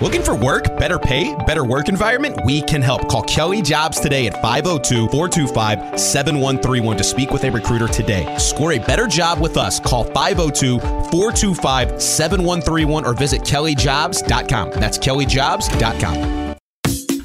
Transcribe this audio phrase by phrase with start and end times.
[0.00, 2.40] Looking for work, better pay, better work environment?
[2.46, 3.06] We can help.
[3.08, 8.34] Call Kelly Jobs today at 502 425 7131 to speak with a recruiter today.
[8.38, 9.78] Score a better job with us.
[9.78, 14.70] Call 502 425 7131 or visit kellyjobs.com.
[14.70, 16.56] That's kellyjobs.com.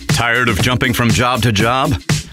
[0.07, 1.93] Tired of jumping from job to job?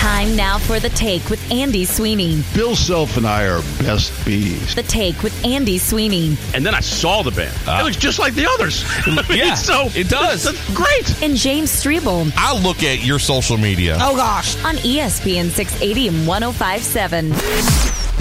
[0.00, 2.42] Time now for the take with Andy Sweeney.
[2.54, 4.74] Bill Self and I are best bees.
[4.74, 6.38] The take with Andy Sweeney.
[6.54, 7.54] And then I saw the band.
[7.66, 7.80] Ah.
[7.80, 8.82] it looks just like the others.
[9.30, 10.44] Yeah, so it does.
[10.44, 11.22] That's great.
[11.22, 13.98] And James Strebel I look at your social media.
[14.00, 14.56] Oh gosh.
[14.64, 17.32] on ESPN 680 and 1057.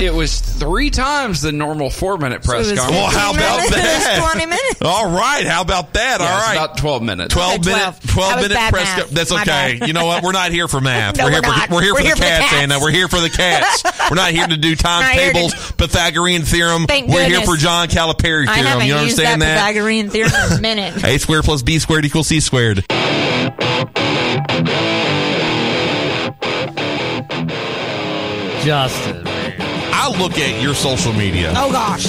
[0.03, 3.01] It was three times the normal four minute press It was conference.
[3.01, 3.75] Well, how about minutes.
[3.75, 4.31] that?
[4.33, 4.81] 20 minutes.
[4.81, 6.19] All right, how about that?
[6.21, 7.33] Yeah, All it's about 12 minutes.
[7.33, 8.09] 12 Okay, minute 12.
[8.13, 9.07] 12 That minute press math.
[9.09, 11.51] co- that's okay you know what we're not here for math No, we're here we're
[11.51, 11.68] for not.
[11.69, 12.53] We're here We're for here the for the cats cats.
[12.63, 13.83] Anna we're here for the cats.
[14.09, 16.85] We're not here to do times Not to- tables Pythagorean theorem.
[16.87, 18.67] Thank we're here for John Calipari I theorem.
[18.67, 21.03] haven't you used that understand that, Pythagorean theorem in a minute.
[21.03, 22.85] a squared plus b squared equals c squared.
[28.63, 29.23] Justin.
[29.27, 31.53] I look at your social media.
[31.55, 32.07] Oh gosh.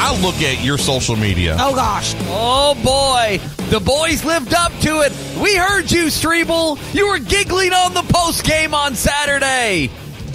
[0.00, 1.56] I look at your social media.
[1.60, 2.14] Oh gosh.
[2.28, 5.12] Oh boy, the boys lived up to it.
[5.40, 6.78] We heard you, Strebel.
[6.94, 9.90] You were giggling on the post game on Saturday.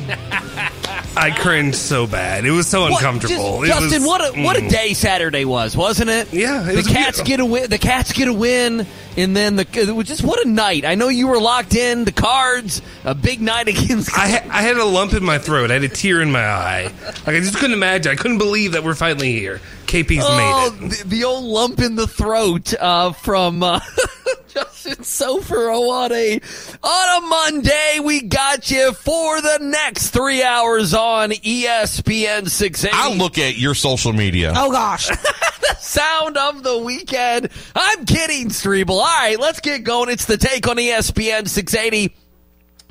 [1.15, 2.43] I cringed so bad.
[2.45, 3.61] It was so What- uncomfortable.
[3.63, 4.69] just- It Justin, was- what a what a mm.
[4.69, 6.27] day Saturday was, wasn't it?
[6.33, 7.25] Yeah, it the was cats beautiful.
[7.25, 7.69] get a win.
[7.69, 10.85] The cats get a win, and then the it was just what a night.
[10.85, 12.05] I know you were locked in.
[12.05, 14.11] The Cards, a big night against.
[14.17, 15.69] I, ha- I had a lump in my throat.
[15.69, 16.91] I had a tear in my eye.
[17.27, 18.11] Like I just couldn't imagine.
[18.11, 19.61] I couldn't believe that we're finally here.
[19.85, 20.89] KP's Oh, made it.
[21.03, 23.79] the, the old lump in the throat uh, from uh,
[24.53, 26.39] Justin Sofer on a
[26.83, 27.99] on a Monday.
[28.03, 32.89] We got you for the next three hours on ESPN 680.
[32.91, 35.07] I look at your social media Oh gosh.
[35.07, 37.49] the sound of the weekend.
[37.75, 38.91] I'm kidding, Strebel.
[38.91, 40.09] All right, let's get going.
[40.09, 42.13] It's the take on ESPN 680.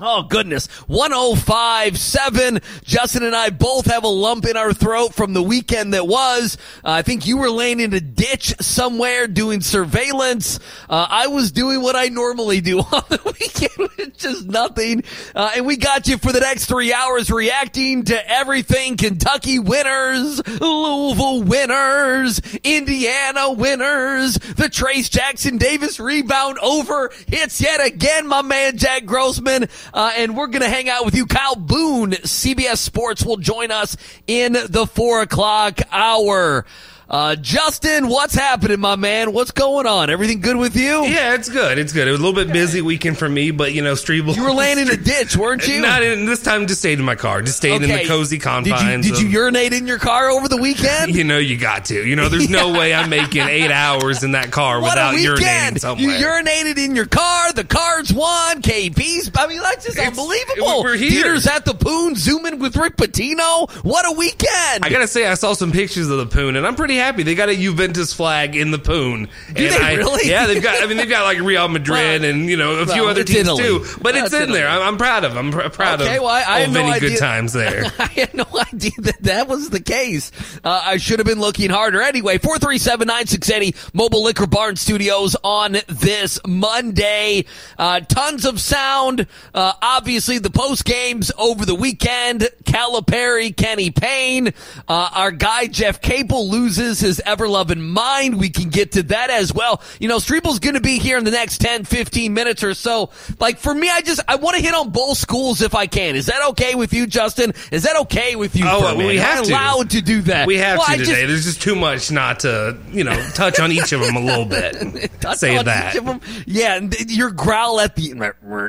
[0.04, 2.60] Oh goodness, 1057.
[2.82, 6.58] Justin and I both have a lump in our throat from the weekend that was.
[6.84, 10.58] Uh, I think you were laying in a ditch somewhere doing surveillance.
[10.90, 15.04] Uh, I was doing what I normally do on the weekend, which just nothing.
[15.36, 20.42] Uh, and we got you for the next three hours reacting to everything Kentucky winners,
[20.60, 28.76] Louisville winners, Indiana winners, the Trayce Jackson Davis rebound over hits yet again, my man
[28.76, 29.68] Jack Grossman.
[29.92, 31.26] Uh, and we're going to hang out with you.
[31.26, 36.64] Kyle Boone, CBS Sports, will join us in the four o'clock hour.
[37.12, 39.34] Uh, Justin, what's happening, my man?
[39.34, 40.08] What's going on?
[40.08, 41.04] Everything good with you?
[41.04, 41.76] Yeah, it's good.
[41.76, 42.08] It's good.
[42.08, 44.34] It was a little bit busy weekend for me, but you know, Strebel.
[44.34, 45.82] You were laying in a ditch, weren't you?
[45.82, 46.66] Not in this time.
[46.66, 47.42] Just stayed in my car.
[47.42, 49.06] Just stayed in the cozy Did you, confines.
[49.10, 51.14] did you urinate in your car over the weekend?
[51.22, 52.02] You know, you got to.
[52.08, 55.80] You know, there's no way I'm making eight hours in that car What without urinating
[55.80, 56.18] somewhere.
[56.18, 57.52] You urinated in your car.
[57.52, 58.62] The cards won.
[58.62, 59.30] KP's.
[59.36, 60.82] I mean, that's just It's- unbelievable.
[60.82, 61.10] we're here.
[61.10, 63.70] Theaters at the Poon, zooming with Rick Pitino.
[63.84, 64.82] What a weekend!
[64.82, 67.22] I gotta say, I saw some pictures of the Poon, and I'm pretty happy.
[67.22, 69.24] They got a Juventus flag in the Poon.
[69.24, 69.28] Do
[69.64, 70.28] and they I, really?
[70.30, 70.82] Yeah, they've got.
[70.82, 73.24] I mean, they've got like Real Madrid Well, and you know a few well, other
[73.24, 73.62] teams Italy.
[73.62, 73.84] too.
[74.00, 74.58] But it's in Italy.
[74.60, 74.68] there.
[74.68, 75.36] I'm, I'm proud of.
[75.36, 76.22] I'm pr- proud Okay, of.
[76.22, 77.84] well, I- I had of no idea- good times there.
[77.98, 80.30] I had no idea that that was the case.
[80.64, 82.00] Uh, I should have been looking harder.
[82.02, 87.44] Anyway, 437-9680, Mobile Liquor Barn Studios on this Monday.
[87.78, 89.26] Uh, tons of sound.
[89.54, 92.48] Uh, obviously, the post games over the weekend.
[92.64, 94.48] Calipari, Kenny Payne.
[94.88, 98.38] Uh, our guy, Jeff Capel, loses his ever-loving mind.
[98.38, 99.80] We can get to that as well.
[100.00, 103.10] You know, Strebel's going to be here in the next 10, 15 minutes or so.
[103.38, 106.16] Like, for me, I just, I want to hit on both schools if I can.
[106.16, 107.52] Is that okay with you, Justin?
[107.70, 108.64] Is that okay with you?
[108.66, 109.50] Oh, well, we have to.
[109.52, 110.46] allowed to do that.
[110.46, 111.10] We have Well, to I today.
[111.12, 114.20] just- There's just too much not to, you know, touch on each of them a
[114.20, 114.76] little bit.
[115.36, 115.94] Say that.
[115.94, 116.20] each of 'em.
[116.46, 118.12] Yeah, your growl at the,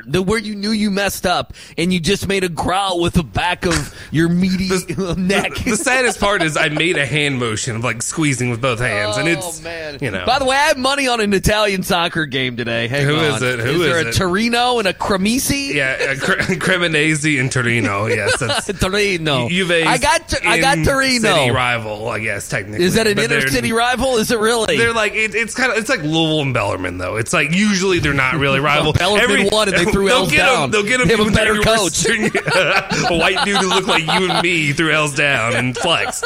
[0.06, 3.22] the where you knew you messed up, and you just made a growl with the
[3.22, 4.68] back of your meaty
[5.16, 5.54] neck.
[5.54, 9.16] The saddest part is I made a hand motion of like squeezing with both hands,
[9.16, 9.98] and Oh, it's man.
[10.00, 10.24] you know.
[10.26, 12.88] By the way, I have money on an Italian soccer game today.
[12.88, 13.24] Hang Who on.
[13.24, 13.58] is it?
[13.60, 14.12] Who there is a it?
[14.14, 15.72] Torino and a Cremisi?
[15.74, 18.06] yeah, uh, Cre- Cremonese and Torino.
[18.06, 19.48] Yes, that's Torino.
[19.48, 21.34] Juve's I got I got Torino.
[21.34, 22.84] City rival, I guess technically.
[22.84, 24.16] Is that an But inner they're- city rival?
[24.18, 24.76] Is it really?
[24.76, 27.16] They're like it, it's kind of it's like Louisville and Bellarmine though.
[27.16, 28.92] It's like usually they're not really rival.
[28.92, 30.70] Bellarmine won and they threw they'll L's get 'em- down.
[30.70, 31.08] they'll get them.
[31.08, 32.04] They have a better coach.
[32.06, 36.24] a white dude who looked like you and me threw L's down and flexed.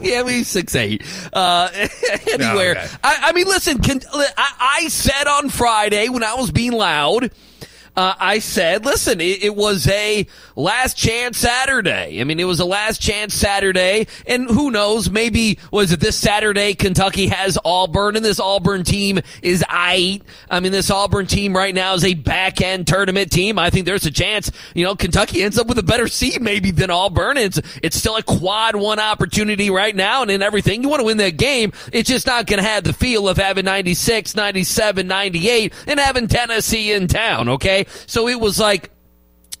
[0.00, 0.85] yeah, we six eight.
[1.32, 1.68] Uh,
[2.32, 2.76] anywhere.
[2.76, 2.88] Oh, okay.
[3.02, 3.78] I, I mean, listen.
[3.78, 7.30] Can, I, I said on Friday when I was being loud.
[7.96, 12.20] Uh, I said, listen, it, it was a last chance Saturday.
[12.20, 15.08] I mean, it was a last chance Saturday, and who knows?
[15.08, 16.74] Maybe was it this Saturday?
[16.74, 20.20] Kentucky has Auburn, and this Auburn team is I.
[20.50, 23.58] I mean, this Auburn team right now is a back end tournament team.
[23.58, 26.72] I think there's a chance, you know, Kentucky ends up with a better seed maybe
[26.72, 27.38] than Auburn.
[27.38, 31.06] It's it's still a quad one opportunity right now, and in everything you want to
[31.06, 31.72] win that game.
[31.92, 36.28] It's just not going to have the feel of having 96, 97, 98, and having
[36.28, 37.48] Tennessee in town.
[37.48, 38.90] Okay, so it was like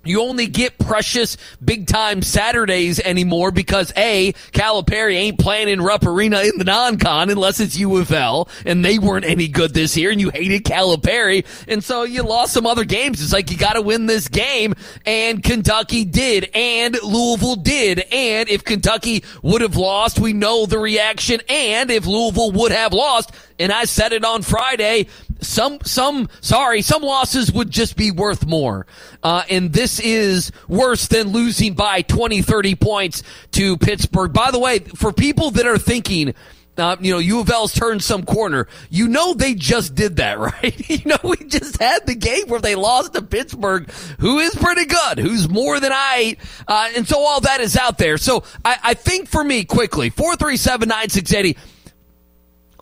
[0.06, 6.06] you only get precious big time Saturdays anymore because A, Calipari ain't playing in Rupp
[6.06, 9.96] Arena in the non-con unless it's U of L and they weren't any good this
[9.96, 13.20] year and you hated Calipari and so you lost some other games.
[13.20, 14.74] It's like you gotta win this game
[15.04, 20.78] and Kentucky did and Louisville did and if Kentucky would have lost, we know the
[20.78, 25.06] reaction and if Louisville would have lost, and I said it on Friday,
[25.40, 28.86] some some sorry some losses would just be worth more
[29.22, 33.22] uh, and this is worse than losing by 20 30 points
[33.52, 36.34] to pittsburgh by the way for people that are thinking
[36.78, 38.68] uh, you know, U of L's turned some corner.
[38.90, 40.90] You know they just did that, right?
[40.90, 44.84] you know, we just had the game where they lost to Pittsburgh, who is pretty
[44.84, 46.36] good, who's more than I.
[46.68, 48.18] Uh, and so all that is out there.
[48.18, 51.56] So I, I think for me, quickly, 437-9680,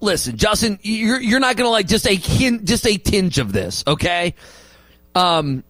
[0.05, 3.83] listen, Justin, you're you're not gonna like just a hint, just a tinge of this,
[3.87, 4.35] okay?
[5.15, 5.65] Um,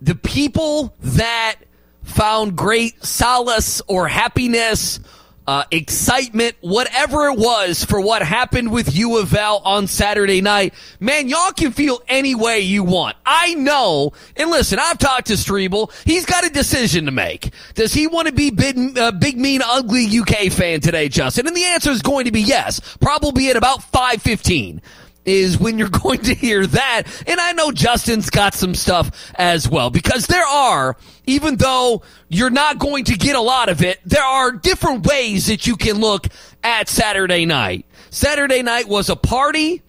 [0.00, 1.56] the people that
[2.02, 5.00] found great solace or happiness,
[5.46, 10.74] uh, excitement, whatever it was for what happened with U of L on Saturday night,
[11.00, 13.16] man, y'all can feel any way you want.
[13.26, 15.92] I know, and listen, I've talked to Strebel.
[16.04, 17.52] He's got a decision to make.
[17.74, 21.46] Does he want to be big, uh, big, mean, ugly UK fan today, Justin?
[21.46, 24.80] And the answer is going to be yes, probably at about 515
[25.24, 27.02] is when you're going to hear that.
[27.26, 32.50] And I know Justin's got some stuff as well because there are, even though you're
[32.50, 36.00] not going to get a lot of it, there are different ways that you can
[36.00, 36.28] look
[36.62, 37.86] at Saturday night.
[38.10, 39.82] Saturday night was a party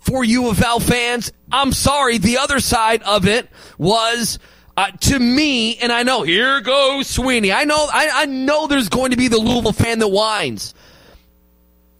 [0.00, 1.32] for U of L fans.
[1.50, 4.38] I'm sorry, the other side of it was
[4.76, 7.52] uh, to me, and I know here goes Sweeney.
[7.52, 10.74] I know, I, I know there's going to be the Louisville fan that whines,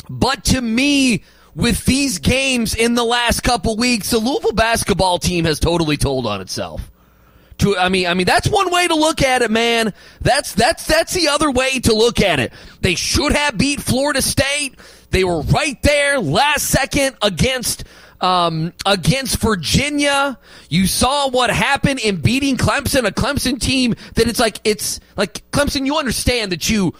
[0.08, 1.22] but to me,
[1.54, 6.26] with these games in the last couple weeks, the Louisville basketball team has totally told
[6.26, 6.90] on itself.
[7.58, 9.92] To, I mean, I mean, that's one way to look at it, man.
[10.20, 12.52] That's, that's, that's the other way to look at it.
[12.80, 14.76] They should have beat Florida State.
[15.10, 17.84] They were right there last second against,
[18.20, 20.38] um, against Virginia.
[20.70, 25.48] You saw what happened in beating Clemson, a Clemson team that it's like, it's like
[25.50, 26.94] Clemson, you understand that you,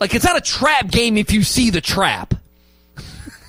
[0.00, 2.34] like, it's not a trap game if you see the trap.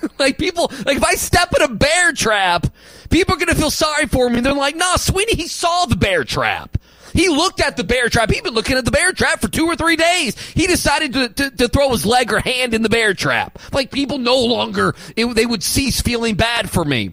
[0.18, 2.66] like people, like if I step in a bear trap,
[3.10, 4.40] people are gonna feel sorry for me.
[4.40, 6.78] They're like, "Nah, Sweeney, he saw the bear trap.
[7.12, 8.30] He looked at the bear trap.
[8.30, 10.38] He'd been looking at the bear trap for two or three days.
[10.52, 13.58] He decided to, to, to throw his leg or hand in the bear trap.
[13.72, 17.12] Like people no longer, it, they would cease feeling bad for me.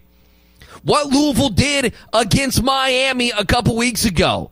[0.82, 4.50] What Louisville did against Miami a couple weeks ago,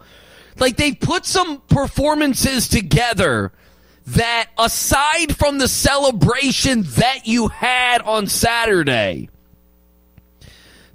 [0.59, 3.53] like they put some performances together
[4.15, 9.29] that aside from the celebration that you had on Saturday,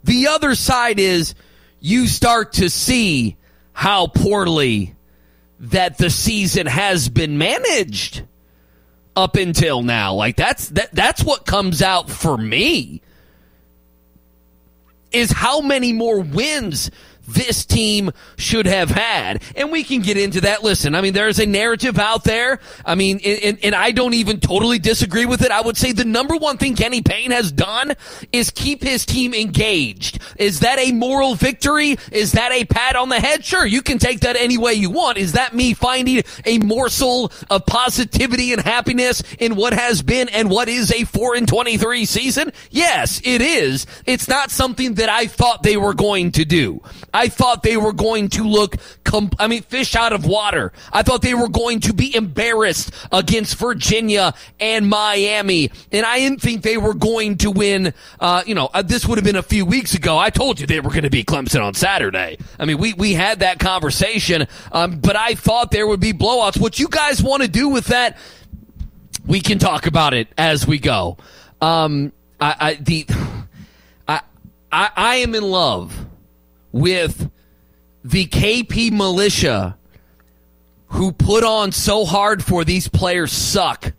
[0.03, 1.35] the other side is
[1.79, 3.37] you start to see
[3.71, 4.95] how poorly
[5.59, 8.23] that the season has been managed
[9.15, 10.13] up until now.
[10.13, 13.01] Like that's that that's what comes out for me
[15.11, 16.89] is how many more wins
[17.27, 19.41] this team should have had.
[19.55, 20.63] And we can get into that.
[20.63, 22.59] Listen, I mean, there's a narrative out there.
[22.85, 25.51] I mean, and, and, I don't even totally disagree with it.
[25.51, 27.93] I would say the number one thing Kenny Payne has done
[28.31, 30.19] is keep his team engaged.
[30.37, 31.97] Is that a moral victory?
[32.11, 33.43] Is that a pat on the head?
[33.43, 35.17] Sure, you can take that any way you want.
[35.17, 40.49] Is that me finding a morsel of positivity and happiness in what has been and
[40.49, 42.51] what is a 4 and 23 season?
[42.69, 43.85] Yes, it is.
[44.05, 46.81] It's not something that I thought they were going to do.
[47.13, 48.77] I thought they were going to look,
[49.39, 50.73] I mean, fish out of water.
[50.91, 55.69] I thought they were going to be embarrassed against Virginia and Miami.
[55.91, 59.17] And I didn't think they were going to win, uh, you know, uh, this would
[59.19, 60.17] have been a few weeks ago.
[60.17, 62.37] I told you they were going to beat Clemson on Saturday.
[62.59, 66.59] I mean, we, we had that conversation, um, but I thought there would be blowouts.
[66.59, 68.17] What you guys want to do with that,
[69.25, 71.17] we can talk about it as we go.
[71.61, 73.05] Um, I, I the
[74.07, 74.21] I,
[74.71, 76.07] I I am in love
[76.73, 77.31] with
[78.03, 79.77] the KP militia
[80.87, 83.93] who put on so hard for these players suck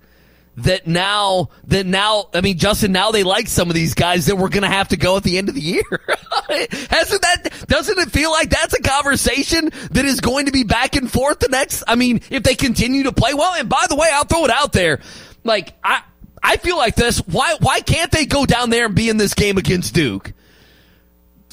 [0.57, 4.37] that now that now I mean Justin now they like some of these guys that
[4.37, 5.83] we're going to have to go at the end of the year.
[5.90, 10.95] Hasn't that doesn't it feel like that's a conversation that is going to be back
[10.95, 13.97] and forth the next I mean if they continue to play well and by the
[13.97, 15.00] way I'll throw it out there
[15.43, 16.02] like I
[16.40, 19.35] I feel like this why why can't they go down there and be in this
[19.35, 20.33] game against Duke?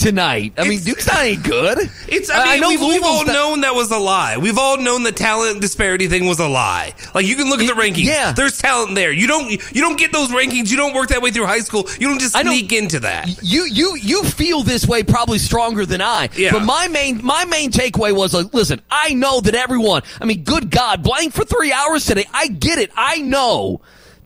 [0.02, 1.78] Tonight, I mean, It's- Duke's not any good.
[2.08, 2.32] It's.
[2.32, 4.38] I mean, know we've, we've all not- known that was a lie.
[4.38, 6.96] We've all known the talent disparity thing was a lie.
[7.14, 8.06] Like you can look at the rankings.
[8.06, 8.32] yeah.
[8.32, 9.12] there's talent there.
[9.12, 9.52] You don't.
[9.52, 10.72] You don't get those rankings.
[10.72, 11.88] You don't work that way through high school.
[12.00, 13.30] You don't just I don't- sneak into that.
[13.44, 16.30] you you you feel this way probably stronger than I.
[16.36, 16.52] Yeah.
[16.54, 20.02] But my main my main takeaway was like, listen, I know that everyone.
[20.20, 22.26] I mean, good God, blank for three hours today.
[22.34, 22.90] I get it.
[22.98, 23.82] I know.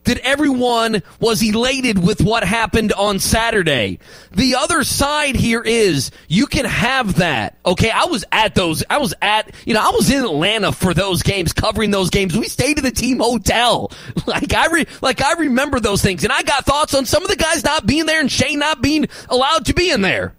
[0.06, 3.98] That everyone was elated with what happened on Saturday.
[4.30, 7.58] The other side here is you can have that.
[7.66, 7.90] Okay.
[7.90, 11.22] I was at those, I was at, you know, I was in Atlanta for those
[11.22, 12.36] games, covering those games.
[12.36, 13.90] We stayed at the team hotel.
[14.26, 17.30] Like I re, like I remember those things and I got thoughts on some of
[17.30, 20.34] the guys not being there and Shane not being allowed to be in there.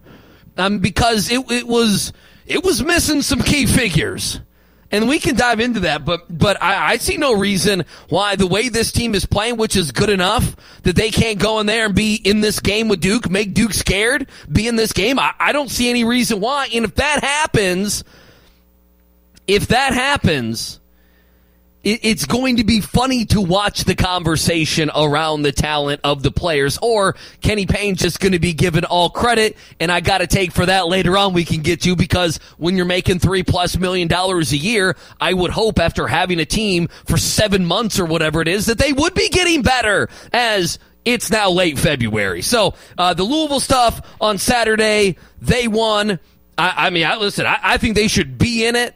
[0.57, 2.11] Um, because it, it was,
[2.45, 4.41] it was missing some key figures.
[4.89, 8.47] And we can dive into that, but but I, I see no reason why the
[8.47, 11.87] way this team is playing, which is good enough, that they can't go in there
[11.87, 15.19] and be in this game with Duke, make Duke scared, be in this game.
[15.19, 16.69] I, I don't see any reason why.
[16.73, 18.05] And if that happens,
[19.45, 20.79] if that happens,
[21.87, 26.77] it's going to be funny to watch the conversation around the talent of the players,
[26.81, 30.51] or Kenny Payne just going to be given all credit, and I got to take
[30.51, 31.33] for that later on.
[31.33, 35.33] We can get to because when you're making three plus million dollars a year, I
[35.33, 38.91] would hope after having a team for seven months or whatever it is that they
[38.91, 42.41] would be getting better as it's now late February.
[42.41, 46.19] So uh, the Louisville stuff on Saturday, they won.
[46.57, 48.93] I, I mean, I, listen, I, I think they should be in it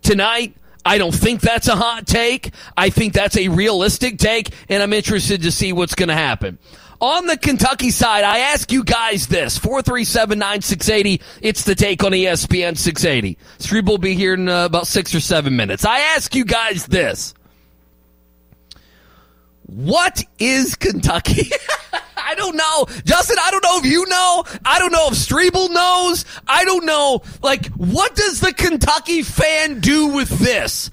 [0.00, 0.56] tonight.
[0.84, 2.52] I don't think that's a hot take.
[2.76, 6.58] I think that's a realistic take, and I'm interested to see what's going to happen.
[7.00, 11.20] On the Kentucky side, I ask you guys this 437 9680.
[11.40, 13.38] It's the take on ESPN 680.
[13.58, 15.84] Street will be here in uh, about six or seven minutes.
[15.84, 17.34] I ask you guys this
[19.66, 21.50] What is Kentucky?
[22.24, 22.86] I don't know.
[23.04, 24.44] Justin, I don't know if you know.
[24.64, 26.24] I don't know if Strebel knows.
[26.46, 27.22] I don't know.
[27.42, 30.90] Like, what does the Kentucky fan do with this?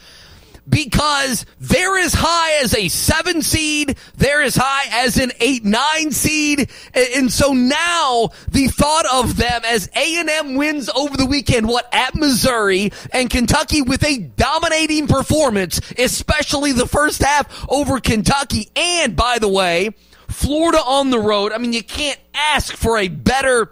[0.68, 6.12] Because they're as high as a seven seed, they're as high as an eight, nine
[6.12, 6.70] seed.
[6.94, 12.14] And, so now the thought of them as A&M wins over the weekend, what, at
[12.14, 18.70] Missouri and Kentucky with a dominating performance, especially the first half over Kentucky.
[18.76, 19.96] And by the way,
[20.40, 21.52] Florida on the road.
[21.52, 23.70] I mean, you can't ask for a better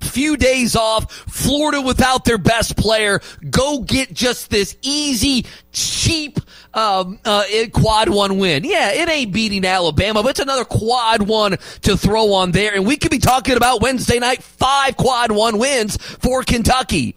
[0.00, 1.12] few days off.
[1.12, 3.20] Florida without their best player.
[3.50, 6.40] Go get just this easy, cheap
[6.72, 8.64] um, uh, quad one win.
[8.64, 12.74] Yeah, it ain't beating Alabama, but it's another quad one to throw on there.
[12.74, 17.14] And we could be talking about Wednesday night five quad one wins for Kentucky.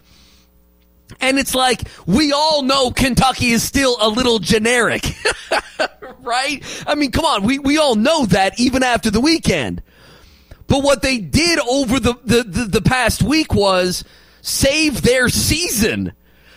[1.20, 5.04] And it's like, we all know Kentucky is still a little generic.
[6.20, 6.62] right?
[6.86, 7.42] I mean, come on.
[7.42, 9.82] We, we all know that even after the weekend.
[10.66, 14.04] But what they did over the, the, the, the past week was
[14.40, 16.12] save their season.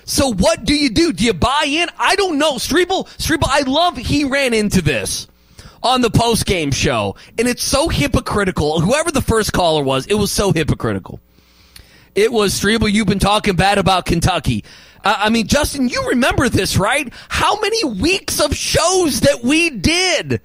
[0.05, 1.11] So what do you do?
[1.11, 1.89] Do you buy in?
[1.97, 2.53] I don't know.
[2.53, 5.27] Strebel, Strebel, I love he ran into this
[5.83, 7.15] on the post game show.
[7.37, 8.79] And it's so hypocritical.
[8.79, 11.19] Whoever the first caller was, it was so hypocritical.
[12.17, 14.63] It was Strebel, you've been talking bad about Kentucky.
[15.03, 17.13] Uh, I mean, Justin, you remember this, right?
[17.29, 20.41] How many weeks of shows that we did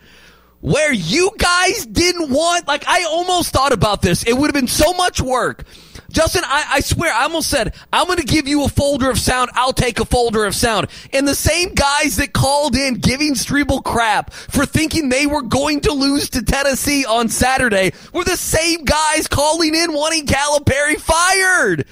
[0.61, 4.23] where you guys didn't want, like, I almost thought about this.
[4.25, 5.65] It would have been so much work.
[6.13, 9.19] Justin, I, I swear, I almost said, I'm going to give you a folder of
[9.19, 9.51] sound.
[9.55, 10.89] I'll take a folder of sound.
[11.13, 15.81] And the same guys that called in giving Strebel crap for thinking they were going
[15.81, 21.87] to lose to Tennessee on Saturday were the same guys calling in wanting Calipari fired.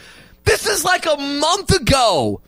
[0.45, 2.43] This is like a month ago.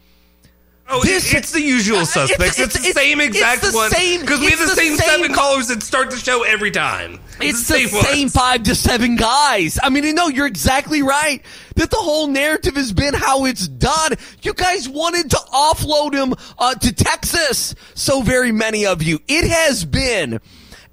[0.95, 2.59] Oh, This- it's the usual suspects.
[2.59, 3.91] It's, the same it's exact the one.
[3.91, 7.19] same- Because we have the, same, seven callers that start the show every time.
[7.41, 9.79] It's the same same five to seven guys.
[9.83, 11.43] I mean, no, you're exactly right.
[11.77, 14.13] That the whole narrative has been how it's done.
[14.43, 17.75] You guys wanted to offload him uh, to Texas.
[17.95, 19.19] So very many of you.
[19.29, 20.41] It has been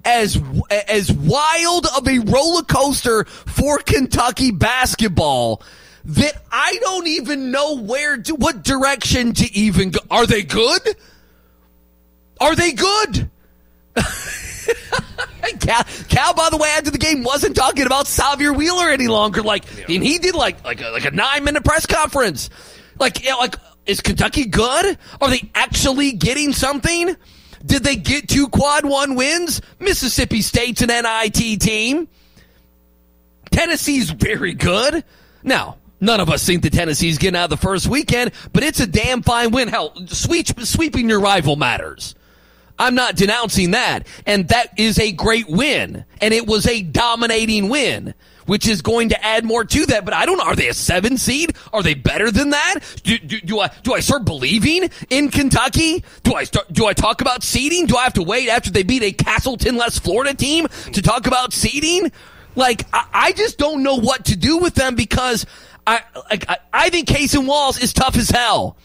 [0.04, 0.40] as
[0.88, 5.62] as wild of a roller coaster for Kentucky basketball
[6.04, 10.00] that I don't even know where to, what direction to even go.
[10.10, 10.96] Are they good?
[12.40, 13.30] Are they good?
[15.60, 19.42] Cal, Cal, by the way, after the game, wasn't talking about Sahvir Wheeler any longer.
[19.42, 22.50] Like, and he did like like a, like a nine minute press conference.
[22.98, 24.98] Like, you know, like is Kentucky good?
[25.20, 27.16] Are they actually getting something?
[27.64, 29.60] Did they get two quad one wins?
[29.78, 32.08] Mississippi State's an NIT team.
[33.50, 35.04] Tennessee's very good.
[35.42, 38.80] Now, none of us think that Tennessee's getting out of the first weekend, but it's
[38.80, 39.68] a damn fine win.
[39.68, 42.14] Hell, sweep, sweeping your rival matters.
[42.80, 44.06] I'm not denouncing that.
[44.26, 46.04] And that is a great win.
[46.20, 48.14] And it was a dominating win,
[48.46, 50.06] which is going to add more to that.
[50.06, 50.44] But I don't know.
[50.44, 51.54] Are they a seven seed?
[51.74, 52.76] Are they better than that?
[53.04, 56.02] Do, do, do I, do I start believing in Kentucky?
[56.22, 57.84] Do I start, do I talk about seeding?
[57.84, 61.26] Do I have to wait after they beat a Castleton less Florida team to talk
[61.26, 62.10] about seeding?
[62.56, 65.44] Like, I, I just don't know what to do with them because
[65.86, 68.76] I, I, I think Cason Wallace is tough as hell.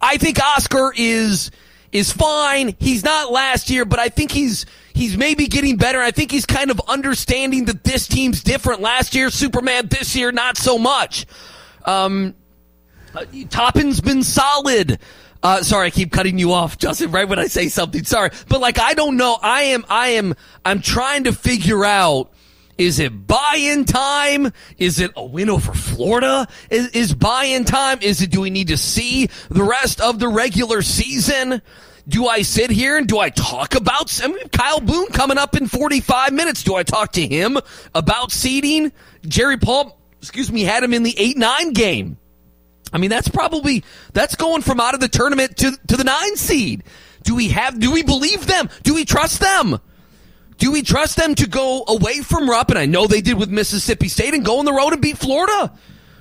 [0.00, 1.50] I think Oscar is
[1.92, 2.74] is fine.
[2.78, 6.00] He's not last year, but I think he's he's maybe getting better.
[6.00, 8.80] I think he's kind of understanding that this team's different.
[8.80, 9.88] Last year, Superman.
[9.88, 11.26] This year, not so much.
[11.84, 12.34] Um,
[13.14, 14.98] uh, Toppin's been solid.
[15.42, 17.10] Uh, sorry, I keep cutting you off, Justin.
[17.10, 19.36] Right when I say something, sorry, but like I don't know.
[19.40, 22.32] I am, I am, I'm trying to figure out.
[22.80, 24.54] Is it buy-in time?
[24.78, 26.48] Is it a win over Florida?
[26.70, 27.98] Is, is buy-in time?
[28.00, 31.60] Is it do we need to see the rest of the regular season?
[32.08, 35.58] Do I sit here and do I talk about I mean, Kyle Boone coming up
[35.58, 36.64] in 45 minutes?
[36.64, 37.58] Do I talk to him
[37.94, 38.92] about seeding?
[39.28, 42.16] Jerry Palm, excuse me, had him in the 8-9 game.
[42.94, 43.84] I mean, that's probably
[44.14, 46.84] that's going from out of the tournament to to the 9 seed.
[47.24, 48.70] Do we have do we believe them?
[48.84, 49.78] Do we trust them?
[50.60, 52.68] Do we trust them to go away from Rupp?
[52.68, 55.16] And I know they did with Mississippi State and go on the road and beat
[55.16, 55.72] Florida.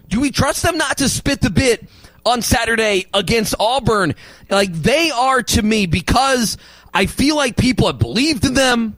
[0.08, 1.90] Do we trust them not to spit the bit
[2.26, 4.16] on Saturday against Auburn?
[4.50, 6.58] Like they are to me because
[6.94, 8.96] I feel like people have believed in them,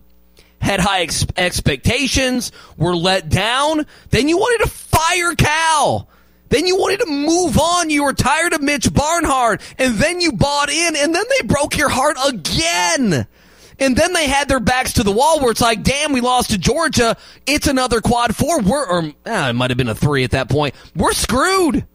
[0.62, 3.88] had high ex- expectations, were let down.
[4.12, 6.08] Then you wanted to fire Cal.
[6.50, 7.90] Then you wanted to move on.
[7.90, 9.60] You were tired of Mitch Barnhart.
[9.80, 13.26] And then you bought in, and then they broke your heart again.
[13.82, 16.52] And then they had their backs to the wall where it's like, damn, we lost
[16.52, 17.18] to Georgia.
[17.48, 18.62] It's another quad four.
[18.62, 20.76] We're, or ah, it might have been a three at that point.
[20.96, 21.86] We're screwed.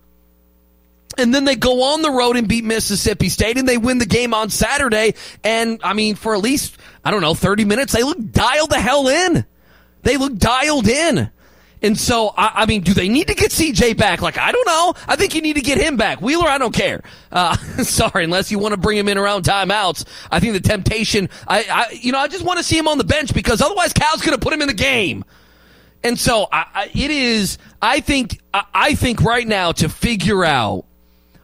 [1.16, 4.04] And then they go on the road and beat Mississippi State and they win the
[4.04, 5.14] game on Saturday.
[5.44, 8.80] And I mean, for at least, I don't know, 30 minutes, they look dialed the
[8.80, 9.46] hell in.
[10.02, 11.30] They look dialed in.
[11.82, 14.22] And so, I, I mean, do they need to get CJ back?
[14.22, 14.94] Like, I don't know.
[15.06, 16.22] I think you need to get him back.
[16.22, 17.02] Wheeler, I don't care.
[17.30, 20.06] Uh, sorry, unless you want to bring him in around timeouts.
[20.30, 22.98] I think the temptation, I, I you know, I just want to see him on
[22.98, 25.24] the bench because otherwise Cal's going to put him in the game.
[26.02, 30.86] And so, I, it is, I think, I think right now to figure out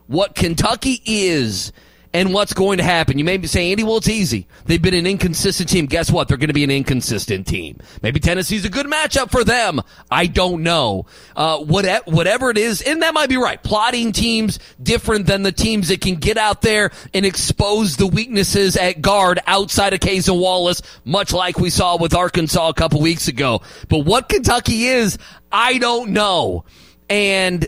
[0.07, 1.73] what Kentucky is
[2.14, 3.18] and what's going to happen.
[3.18, 4.46] You may be saying, Andy, well, it's easy.
[4.66, 5.87] They've been an inconsistent team.
[5.87, 6.29] Guess what?
[6.29, 7.79] They're going to be an inconsistent team.
[8.03, 9.81] Maybe Tennessee's a good matchup for them.
[10.11, 11.07] I don't know.
[11.35, 13.62] Uh, whatever, whatever it is, and that might be right.
[13.62, 18.77] Plotting teams different than the teams that can get out there and expose the weaknesses
[18.77, 23.29] at guard outside of Cason Wallace, much like we saw with Arkansas a couple weeks
[23.29, 23.62] ago.
[23.88, 25.18] But what Kentucky is,
[25.51, 26.64] I don't know.
[27.09, 27.66] And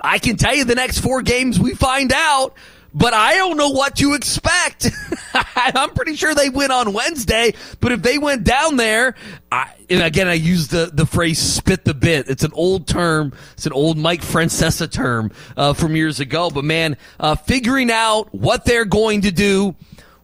[0.00, 2.54] I can tell you the next four games we find out,
[2.98, 4.90] but I don't know what to expect.
[5.54, 9.14] I'm pretty sure they win on Wednesday, but if they went down there,
[9.52, 12.28] I, and again, I use the, the phrase spit the bit.
[12.28, 13.32] It's an old term.
[13.52, 16.50] It's an old Mike Francesa term, uh, from years ago.
[16.50, 19.76] But man, uh, figuring out what they're going to do,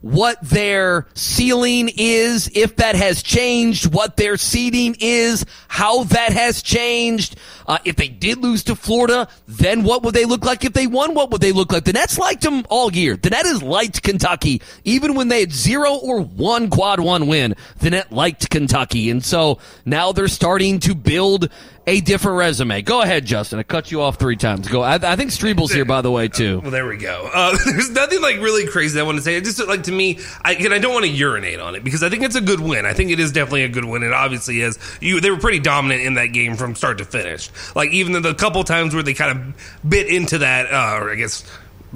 [0.05, 6.61] what their ceiling is, if that has changed, what their seating is, how that has
[6.61, 7.37] changed.
[7.67, 10.63] Uh, if they did lose to Florida, then what would they look like?
[10.63, 11.85] If they won, what would they look like?
[11.85, 13.17] The Nets liked them all year.
[13.17, 17.55] The Net has liked Kentucky, even when they had zero or one quad one win.
[17.79, 21.49] The Net liked Kentucky, and so now they're starting to build
[21.87, 22.83] a different resume.
[22.83, 23.59] Go ahead, Justin.
[23.59, 24.69] I cut you off three times.
[24.69, 24.83] Go.
[24.83, 26.61] I, I think Strebel's here, by the way, too.
[26.61, 27.29] Well, there we go.
[27.33, 29.37] Uh, there's nothing like really crazy I want to say.
[29.37, 32.03] It just like to me, I, and I don't want to urinate on it because
[32.03, 32.87] I think it's a good win.
[32.87, 34.03] I think it is definitely a good win.
[34.03, 34.79] It obviously is.
[35.01, 37.51] You they were pretty dominant in that game from start to finish.
[37.75, 41.17] Like even the couple times where they kind of bit into that, uh, or I
[41.17, 41.45] guess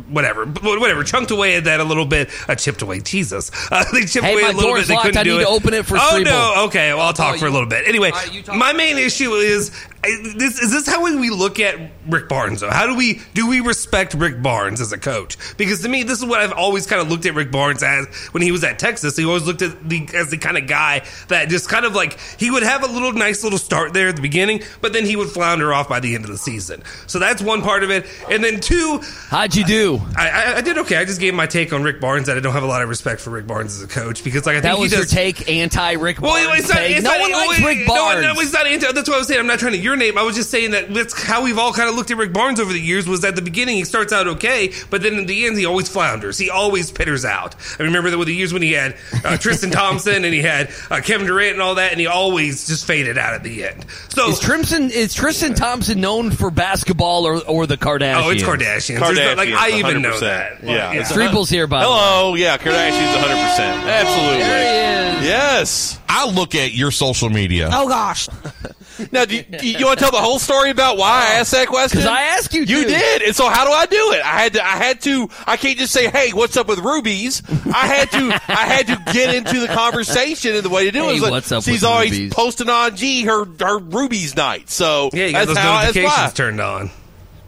[0.08, 3.00] whatever, whatever, chunked away at that a little bit, uh, chipped away.
[3.00, 4.86] Jesus, uh, they chipped Hey, away a little bit.
[4.86, 5.06] They locked.
[5.06, 5.44] couldn't I do need it.
[5.44, 7.86] to open it for Oh no, okay, well I'll talk Oh, for a little bit.
[7.88, 9.70] Anyway, right, my main issue is
[10.04, 12.60] I- this: is this how we look at Rick Barnes?
[12.60, 15.36] Though, how do we do we respect Rick Barnes as a coach?
[15.56, 18.06] Because to me, this is what I've always kind of looked at Rick Barnes as
[18.32, 19.16] when he was at Texas.
[19.16, 22.18] He always looked at the as the kind of guy that just kind of like
[22.38, 25.16] he would have a little nice little start there at the beginning, but then he
[25.16, 26.82] would flounder off by the end of the season.
[27.06, 30.00] So that's one part of it, and then two, How'd you do?
[30.16, 30.96] I, I, I did okay.
[30.96, 32.88] I just gave my take on Rick Barnes that I don't have a lot of
[32.88, 35.04] respect for Rick Barnes as a coach because like I think That he was your
[35.04, 36.60] take, anti Rick well, Barnes.
[36.60, 38.22] it's not, it's no not, one likes Rick no, Barnes.
[38.22, 38.92] No, it's not anti.
[38.92, 39.40] That's what I was saying.
[39.40, 40.16] I'm not trying to urinate.
[40.16, 42.60] I was just saying that that's how we've all kind of looked at Rick Barnes
[42.60, 43.08] over the years.
[43.08, 45.88] Was at the beginning he starts out okay, but then in the end he always
[45.88, 46.36] flounders.
[46.38, 47.54] He always pitters out.
[47.78, 50.70] I remember that with the years when he had uh, Tristan Thompson and he had
[50.90, 53.84] uh, Kevin Durant and all that, and he always just faded out at the end.
[54.10, 58.22] So is Trimson is Tristan Thompson known for basketball or, or the Kardashians?
[58.24, 59.00] oh, it's Kardashians.
[59.00, 60.20] There's no- like I even know 100%.
[60.20, 60.62] that.
[60.64, 60.92] Yeah.
[60.92, 61.02] yeah.
[61.02, 61.94] Strebel's here, by the way.
[61.94, 62.34] Hello.
[62.34, 63.58] Yeah, Kardashians 100%.
[63.58, 64.38] Absolutely.
[64.38, 65.26] There he is.
[65.28, 66.00] Yes.
[66.08, 67.70] I look at your social media.
[67.72, 68.28] Oh gosh,
[69.12, 71.52] Now, do you, do you want to tell the whole story about why I asked
[71.52, 71.98] that question?
[71.98, 72.62] because I asked you.
[72.62, 72.88] You to.
[72.88, 74.22] did, and so how do I do it?
[74.24, 74.64] I had to.
[74.64, 75.28] I had to.
[75.46, 78.32] I can't just say, "Hey, what's up with rubies?" I had to.
[78.48, 81.22] I had to get into the conversation, and the way to do it Hey, is
[81.22, 82.34] like, what's up she's always rubies?
[82.34, 84.68] posting on G her her rubies night.
[84.70, 85.80] So Yeah, you got that's those how.
[85.82, 86.90] Notifications turned on.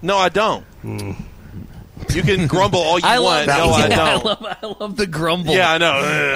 [0.03, 0.65] No, I don't.
[0.83, 1.13] Hmm.
[2.15, 3.47] You can grumble all you I want.
[3.47, 3.59] love.
[3.59, 4.25] No, I yeah, I don't.
[4.25, 5.55] love, I love the grumble.
[5.55, 5.93] Yeah, I know.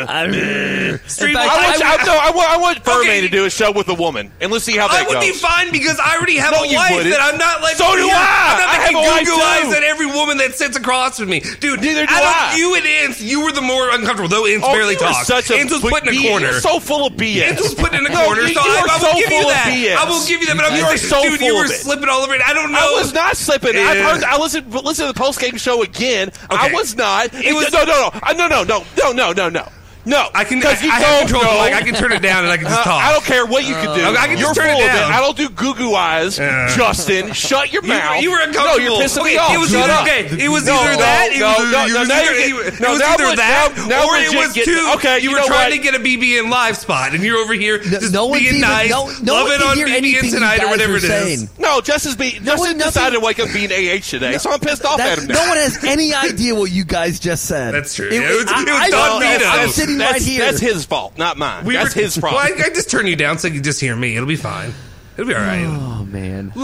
[0.09, 3.21] I, in fact, I want, I- I, no, I want, I want Furman Okay.
[3.23, 5.25] to do a show with a woman, and let's see how that I would goes.
[5.25, 7.11] be fine because I already have No, a wife wouldn't.
[7.11, 7.77] that I'm not like.
[7.77, 8.55] So do yeah, I.
[8.55, 9.43] I'm not have making a wife goo too.
[9.43, 11.81] eyes at every woman that sits across from me, dude.
[11.81, 12.55] Neither do I.
[12.57, 14.29] You and Ince, you were the more uncomfortable.
[14.29, 15.27] Though Ince Oh, barely talks.
[15.27, 16.53] Such a Ince was put in a corner.
[16.61, 17.51] So full of BS.
[17.51, 18.47] Ince was put in a corner.
[18.49, 19.99] so I, I will give you that.
[20.01, 20.57] I will give you that.
[20.57, 22.41] But I'm You just so dude, you were slipping all over it.
[22.45, 22.79] I don't know.
[22.79, 23.77] I was not slipping.
[23.77, 24.25] I've heard.
[24.25, 24.73] I listened.
[24.73, 26.31] Listen to the post game show again.
[26.51, 27.33] I was not.
[27.35, 29.69] It was- no, no, no, no, no, no, no, no, no,
[30.07, 30.15] no.
[30.15, 30.59] No, I can.
[30.59, 31.65] I, because you I don't have control of the know.
[31.65, 31.75] mic.
[31.75, 33.03] I can turn it down and I can just Uh, talk.
[33.03, 34.05] I don't care what you can do.
[34.05, 35.11] Okay, I can You're just turn it full of down.
[35.13, 36.39] I don't do goo goo eyes.
[36.39, 36.71] Yeah.
[36.77, 38.23] Justin, shut your mouth.
[38.23, 38.79] you were No, uncomfortable.
[38.99, 39.55] you're pissing okay, me off.
[39.55, 40.03] It was Shut either, up.
[40.07, 40.45] okay.
[40.45, 41.29] It was No, either no, that.
[41.35, 43.73] It no, was, no, it no, was now either, you're it no, now either that,
[43.75, 44.93] now- now or we're it just was getting- two.
[44.95, 45.77] okay, you you were know trying what?
[45.77, 48.69] to get a BBN live spot, and you're over here just no one's being even-
[48.69, 51.49] nice, no- no loving on hear BBN tonight or whatever it is.
[51.59, 54.85] No, Justin's be, Justin one- decided to wake up being AH today, so I'm pissed
[54.85, 57.75] off at him no one has any idea what you guys just said.
[57.75, 58.09] That's true.
[58.09, 59.94] It, was- I, it was I- Don I'm- Vito.
[59.95, 60.45] I'm sitting that's, right here.
[60.45, 61.65] That's his fault, not mine.
[61.65, 62.43] We that's were- his problem.
[62.43, 64.17] Well, I, I just turn you down so you can just hear me.
[64.17, 64.73] It'll be fine.
[65.17, 65.65] It'll be all right.
[65.65, 66.53] oh man.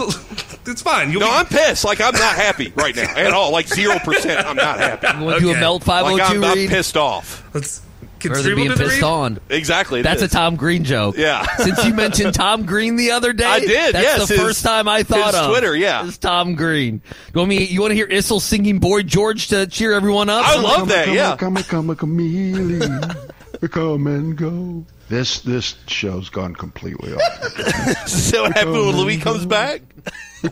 [0.63, 1.11] It's fine.
[1.11, 1.83] You'll no, be, I'm pissed.
[1.83, 3.51] Like I'm not happy right now at all.
[3.51, 4.45] Like zero percent.
[4.45, 5.07] I'm not happy.
[5.17, 5.59] You want to do a Okay.
[5.59, 7.43] Melt Like 502 I'm, I'm oh pissed off.
[7.53, 7.81] Let's.
[8.21, 9.03] Can Or they're being pissed read?
[9.03, 9.39] on.
[9.49, 9.99] Exactly.
[9.99, 10.27] it That's a.
[10.27, 11.17] Tom Green joke.
[11.17, 11.45] Yeah.
[11.57, 14.63] Since you mentioned Tom Green the other day, I did, That's yes, the his- first
[14.63, 16.05] time I thought his of Twitter, yeah.
[16.05, 17.01] Is Tom Green.
[17.33, 17.65] You want me?
[17.65, 20.45] You want to hear Issel singing "Boy George" to cheer everyone up?
[20.47, 21.05] I love that.
[21.05, 21.35] come, Yeah.
[21.35, 23.01] Come, come, come, chameleon.
[23.69, 24.85] come and go.
[25.11, 27.21] This this show's gone completely off.
[28.07, 29.81] So what happened when Louis comes back?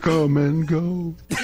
[0.02, 1.14] come and go.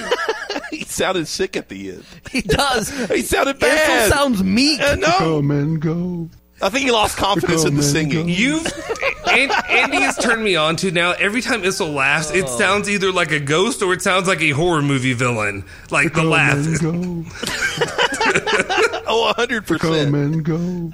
[0.70, 2.04] He sounded sick at the end.
[2.30, 2.90] He does.
[3.08, 4.12] He sounded Issel bad.
[4.12, 4.80] sounds meek.
[4.82, 6.28] Uh, no, Come and go.
[6.60, 8.28] I think he lost confidence in the Come and singing.
[8.28, 8.66] You've
[9.26, 11.12] and, Andy has turned me on to now.
[11.12, 14.50] Every time Issel laughs, it sounds either like a ghost or it sounds like a
[14.50, 15.64] horror movie villain.
[15.90, 16.56] Like the Come laugh.
[18.34, 18.44] And
[18.92, 19.02] go.
[19.08, 20.14] Oh, hundred Come percent.
[20.14, 20.90] and go.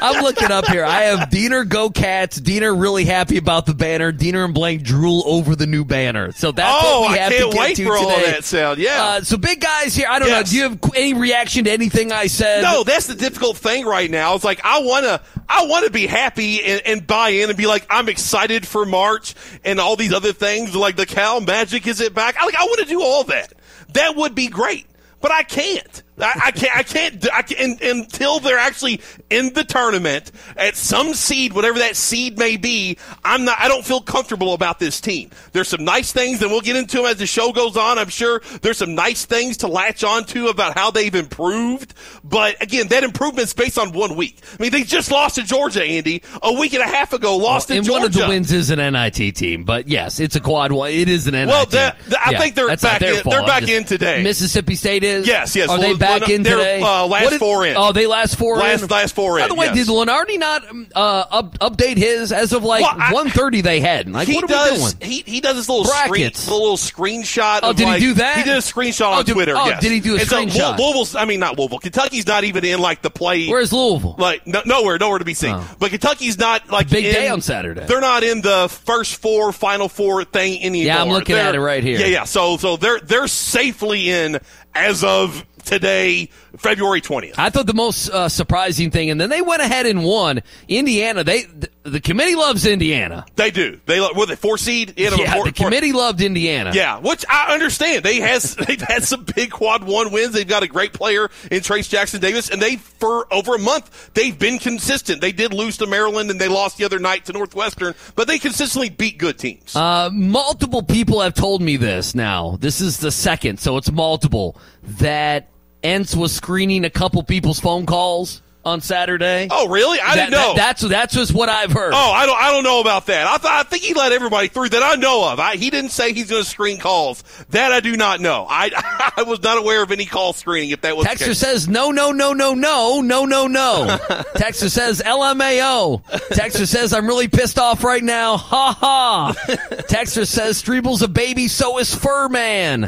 [0.00, 0.84] I'm looking up here.
[0.84, 2.40] I have Deener go Cats.
[2.40, 4.12] Deener really happy about the banner.
[4.12, 6.32] Deener and Blank drool over the new banner.
[6.32, 8.30] So that's Oh, what we I have can't to get wait to for all today.
[8.32, 8.78] that sound.
[8.78, 9.02] Yeah.
[9.04, 10.06] Uh, so big guys here.
[10.08, 10.46] I don't Yes.
[10.46, 10.50] know.
[10.50, 12.62] Do you have any reaction to anything I said?
[12.62, 14.34] No, that's the difficult thing right now.
[14.34, 17.56] It's like I want to, I want to be happy and, and buy in and
[17.58, 20.74] be like, I'm excited for March and all these other things.
[20.74, 22.36] Like the Cal Magic is it back?
[22.40, 23.52] I like, I want to do all that.
[23.92, 24.86] That would be great,
[25.20, 26.02] but I can't.
[26.22, 26.76] I, I can't.
[26.76, 27.28] I can't.
[27.34, 32.56] I can, until they're actually in the tournament at some seed, whatever that seed may
[32.56, 32.96] be.
[33.24, 33.58] I'm not.
[33.58, 35.30] I don't feel comfortable about this team.
[35.52, 37.98] There's some nice things, and we'll get into them as the show goes on.
[37.98, 41.94] I'm sure there's some nice things to latch onto about how they've improved.
[42.24, 44.38] But again, that improvement's based on one week.
[44.58, 47.36] I mean, they just lost to Georgia, Andy, a week and a half ago.
[47.36, 48.00] Lost to and Georgia.
[48.00, 50.90] one of the wins is an NIT team, but yes, it's a quad one.
[50.90, 51.48] It is an NIT.
[51.48, 52.10] Well, that- team.
[52.10, 54.22] that- I Yeah, think they're back in- they're back just- in today.
[54.22, 55.26] Mississippi State is.
[55.26, 55.68] Yes, yes.
[55.68, 56.80] Are Well, they back well, in today?
[56.82, 57.76] uh, last did- four in.
[57.76, 58.88] Oh, they last four Last- in.
[58.88, 59.44] last four in.
[59.44, 59.74] By the way, yes.
[59.74, 64.10] did Lunardi not uh, up, update his as of like Well, I- 1.30 They had.
[64.10, 64.96] Like, he what are does.
[65.00, 66.46] He he does this little screen, Brackets.
[66.46, 67.60] the little screenshot.
[67.62, 68.38] Oh, of did he do that?
[68.38, 69.54] He did a screenshot Oh, on did- Twitter.
[69.56, 69.80] oh, yes.
[69.80, 70.76] did he do a And so screenshot?
[70.78, 71.14] Louis- Louisville's.
[71.16, 71.78] I mean, not Louisville.
[71.78, 73.48] Kentucky's not even in like the play.
[73.48, 74.16] Where's Louisville?
[74.18, 75.54] Like no, nowhere, nowhere to be seen.
[75.54, 75.70] Oh.
[75.78, 77.84] But Kentucky's not like Big in- day on Saturday.
[77.86, 80.86] They're not in the first four, final four thing anymore.
[80.86, 81.98] Yeah, I'm looking They're- at it right here.
[82.00, 82.24] Yeah, yeah.
[82.24, 84.38] So so they're they're safely in
[84.74, 87.34] as of today, February 20th.
[87.38, 90.42] I thought the most uh, surprising thing, and then they went ahead and won.
[90.68, 93.24] Indiana, they the, the committee loves Indiana.
[93.36, 93.80] They do.
[93.86, 94.96] They lo- were the four seed.
[94.98, 96.72] Know, Yeah, four- the four- committee loved Indiana.
[96.74, 98.04] Yeah, which I understand.
[98.04, 100.32] They has they've had some big quad one wins.
[100.32, 104.10] They've got a great player in Trayce Jackson Davis, and they for over a month
[104.14, 105.20] they've been consistent.
[105.20, 108.38] They did lose to Maryland and they lost the other night to Northwestern, but they
[108.38, 109.74] consistently beat good teams.
[109.74, 112.56] Uh, multiple people have told me this now.
[112.60, 114.56] This is the second, so it's multiple.
[114.98, 115.48] That
[115.82, 119.48] Entz was screening a couple people's phone calls on Saturday.
[119.50, 119.98] oh, really?
[120.00, 120.54] I That- didn't know.
[120.54, 121.92] that- that's that's just what I've heard.
[121.94, 122.38] Oh, I don't.
[122.40, 123.26] I don't know about that.
[123.26, 125.40] I, th- I think he let everybody through that I know of.
[125.40, 127.22] I, he didn't say he's going to screen calls.
[127.50, 128.46] That I do not know.
[128.48, 128.70] I
[129.16, 130.70] I was not aware of any call screening.
[130.70, 133.86] If that was Texter says no, no, no, no, no, no, no, no.
[134.36, 136.02] Texter says LMAO.
[136.30, 138.36] Texter says I'm really pissed off right now.
[138.36, 139.32] Ha ha.
[139.88, 142.86] Texter says Strebel's a baby, so is Furman.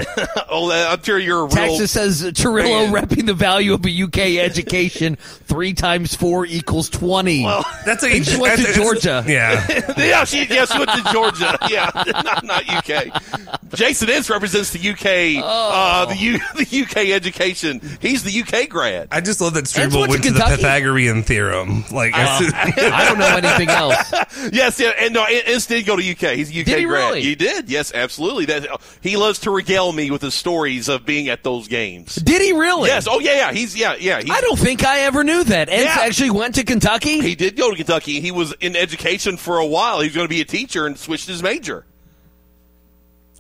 [0.49, 1.49] oh, I'm sure you're.
[1.49, 3.03] Texas says Chirillo man.
[3.03, 5.17] repping the value of a UK education.
[5.17, 7.45] Three times four equals twenty.
[7.45, 9.25] Well, That's a He went to Georgia.
[9.27, 9.67] Yeah.
[9.97, 11.57] yeah, she yes went to Georgia.
[11.71, 13.23] Yeah, not, not UK.
[13.75, 17.81] Jason Ince represents the UK, uh, the, U, the UK education.
[18.01, 19.09] He's the UK grad.
[19.11, 21.85] I just love that Ents Strebel went to went to the Pythagorean theorem.
[21.91, 24.13] Like, I don't know anything else.
[24.53, 26.37] yes, yeah, and no, Ince did go to UK.
[26.37, 27.09] He's a UK Did he grad.
[27.09, 27.23] really?
[27.23, 27.69] He did.
[27.69, 28.45] Yes, absolutely.
[28.47, 32.15] That he loves to regale me with his stories of being at those games.
[32.17, 32.89] Did he really?
[32.89, 33.07] Yes.
[33.09, 33.53] Oh yeah, yeah.
[33.53, 34.21] He's yeah, yeah.
[34.21, 35.54] He's, I don't think I ever knew that.
[35.55, 35.97] Ents Yeah.
[36.01, 37.21] actually went to Kentucky.
[37.21, 38.21] He did go to Kentucky.
[38.21, 40.01] He was in education for a while.
[40.01, 41.85] He was going to be a teacher and switched his major.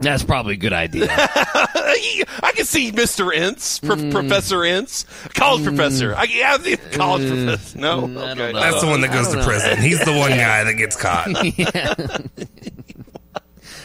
[0.00, 1.06] That's probably a good idea.
[1.16, 3.32] I can see Mr.
[3.32, 4.10] Ince, Pro- Mm.
[4.10, 6.16] Professor Ince, college professor.
[6.16, 7.78] I, yeah, the college professor.
[7.78, 8.52] No, Mm, okay.
[8.52, 9.78] that's the one that goes to prison.
[9.78, 11.28] He's the one guy that gets caught.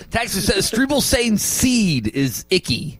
[0.11, 2.98] Texas says Strebel saying seed is icky.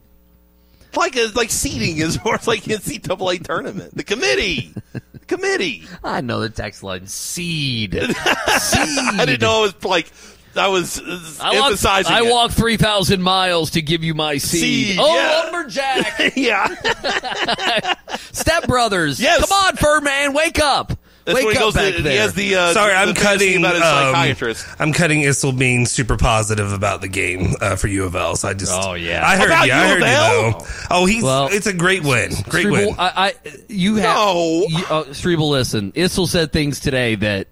[0.96, 3.96] Like a, like seating is more like NCAA tournament.
[3.96, 5.84] The committee, the committee.
[6.02, 7.92] I know the text line seed.
[7.94, 8.08] seed.
[8.18, 10.12] I didn't know it was like
[10.56, 11.84] I was uh, I walked.
[11.86, 14.60] I walked 3,000 miles to give you my seed.
[14.60, 15.42] Seed, oh, yeah.
[15.44, 16.32] lumberjack.
[16.36, 17.94] yeah,
[18.32, 19.20] Step Brothers.
[19.20, 19.48] Yes.
[19.48, 20.32] Come on, Furman.
[20.32, 20.92] Wake up.
[21.32, 21.74] That's Wake when he up goes.
[21.74, 22.12] back To, there.
[22.12, 22.54] he has the.
[22.54, 23.58] Uh, Sorry, the I'm cutting.
[23.58, 24.66] about his um, psychiatrist.
[24.78, 28.36] I'm cutting Issel being super positive about the game uh, for U of L.
[28.36, 28.72] So I just.
[28.74, 29.26] Oh, yeah.
[29.26, 29.72] I heard About you.
[29.72, 30.50] I U heard of you L?
[30.52, 30.66] though.
[30.90, 31.22] Oh, he's.
[31.22, 32.30] Well, it's a great win.
[32.48, 32.94] Great Strebel, win.
[32.98, 33.34] I, I,
[33.68, 34.16] you have.
[34.16, 34.64] No.
[34.68, 35.92] You, uh, Strebel, listen.
[35.92, 37.46] Issel said things today that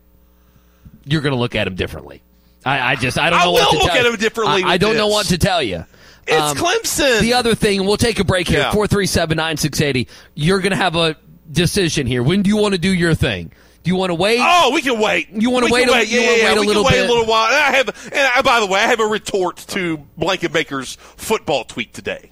[1.05, 2.23] you're going to look at him differently.
[2.67, 4.11] I, I just, I don't I know what will to look tell at you.
[4.13, 5.85] him differently I, I don't know what to tell you.
[6.27, 7.21] It's Um, Clemson.
[7.21, 8.59] The other thing, we'll take a break here.
[8.59, 8.73] Yeah.
[8.73, 10.09] Four three seven nine six eighty.
[10.35, 11.17] You're going to have a
[11.51, 12.23] decision here.
[12.23, 13.53] When do you want to do your thing?
[13.85, 14.41] Do you want to wait?
[14.43, 15.29] Oh, we can wait.
[15.31, 16.09] You wanna We wait a- wait.
[16.09, 17.07] you Yeah, yeah, wait a we little can wait bit?
[17.11, 17.47] a little while.
[17.47, 21.65] And I have, and I, by the way, I have a retort to Blankenbaker's football
[21.65, 22.31] tweet today.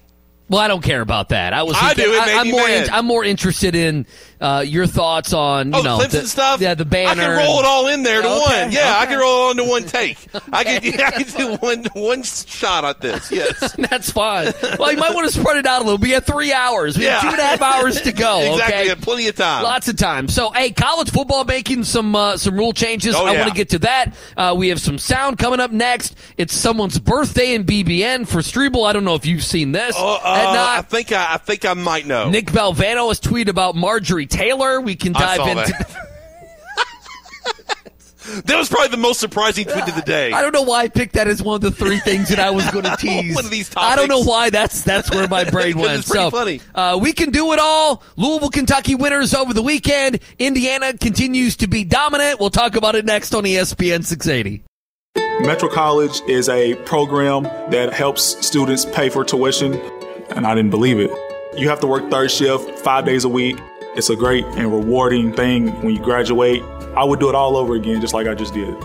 [0.49, 1.53] Well, I don't care about that.
[1.53, 1.75] I was.
[1.79, 2.17] I do.
[2.19, 2.67] I'm me more.
[2.67, 2.89] mad.
[2.89, 4.05] I'm more interested in
[4.39, 6.61] uh, your thoughts on you Oh, know the Clemson the, stuff.
[6.61, 7.21] Yeah, the banner.
[7.21, 8.71] I can roll it all in there to Okay, one.
[8.71, 10.17] Yeah, I can roll it on to one take.
[10.51, 10.81] I can.
[10.87, 13.31] Yeah, I can do one one shot at this.
[13.31, 13.75] Yes.
[13.77, 14.53] That's fine.
[14.79, 15.97] Well, you might want to spread it out a little.
[15.97, 16.97] We have three hours.
[16.97, 17.19] We Yeah.
[17.19, 18.39] have two and a half hours to go.
[18.53, 18.91] exactly.
[18.91, 19.01] Okay.
[19.01, 19.63] Plenty of time.
[19.63, 20.27] Lots of time.
[20.27, 23.15] So, hey, college football making some uh, some rule changes.
[23.15, 23.39] Oh, I yeah.
[23.39, 24.13] want to get to that.
[24.37, 26.15] Uh, we have some sound coming up next.
[26.37, 28.87] It's someone's birthday in BBN for Strebel.
[28.87, 29.95] I don't know if you've seen this.
[29.97, 30.19] Uh, uh.
[30.23, 32.29] I think I, I think I might know.
[32.29, 34.79] Nick Valvano has tweeted about Marjorie Taylor.
[34.81, 35.71] We can I dive saw into.
[35.71, 35.95] that.
[38.45, 40.33] That was probably the most surprising tweet of the day.
[40.33, 42.49] I don't know why I picked that as one of the three things that I
[42.49, 43.33] was going to tease.
[43.33, 43.93] One of these topics.
[43.93, 45.99] I don't know why that's that's where my brain went.
[45.99, 46.61] it's pretty so funny.
[46.75, 48.03] Uh, we can do it all.
[48.17, 50.19] Louisville, Kentucky winners over the weekend.
[50.39, 52.41] Indiana continues to be dominant.
[52.41, 54.61] We'll talk about it next on ESPN 680.
[55.45, 59.73] Metro College is a program that helps students pay for tuition,
[60.31, 61.11] and I didn't believe it.
[61.57, 63.57] You have to work third shift five days a week.
[63.97, 66.61] It's a great and rewarding thing when you graduate.
[66.95, 68.75] I would do it all over again, just like I just did.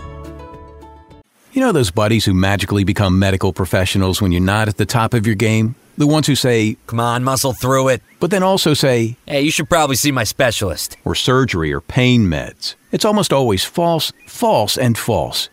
[1.53, 5.13] You know those buddies who magically become medical professionals when you're not at the top
[5.13, 5.75] of your game?
[5.99, 8.01] The ones who say, Come on, muscle through it.
[8.21, 10.97] but then also say, Hey, you should probably see my specialist.
[11.05, 12.75] or surgery or pain meds.
[12.91, 15.51] It's almost always false, false, and false.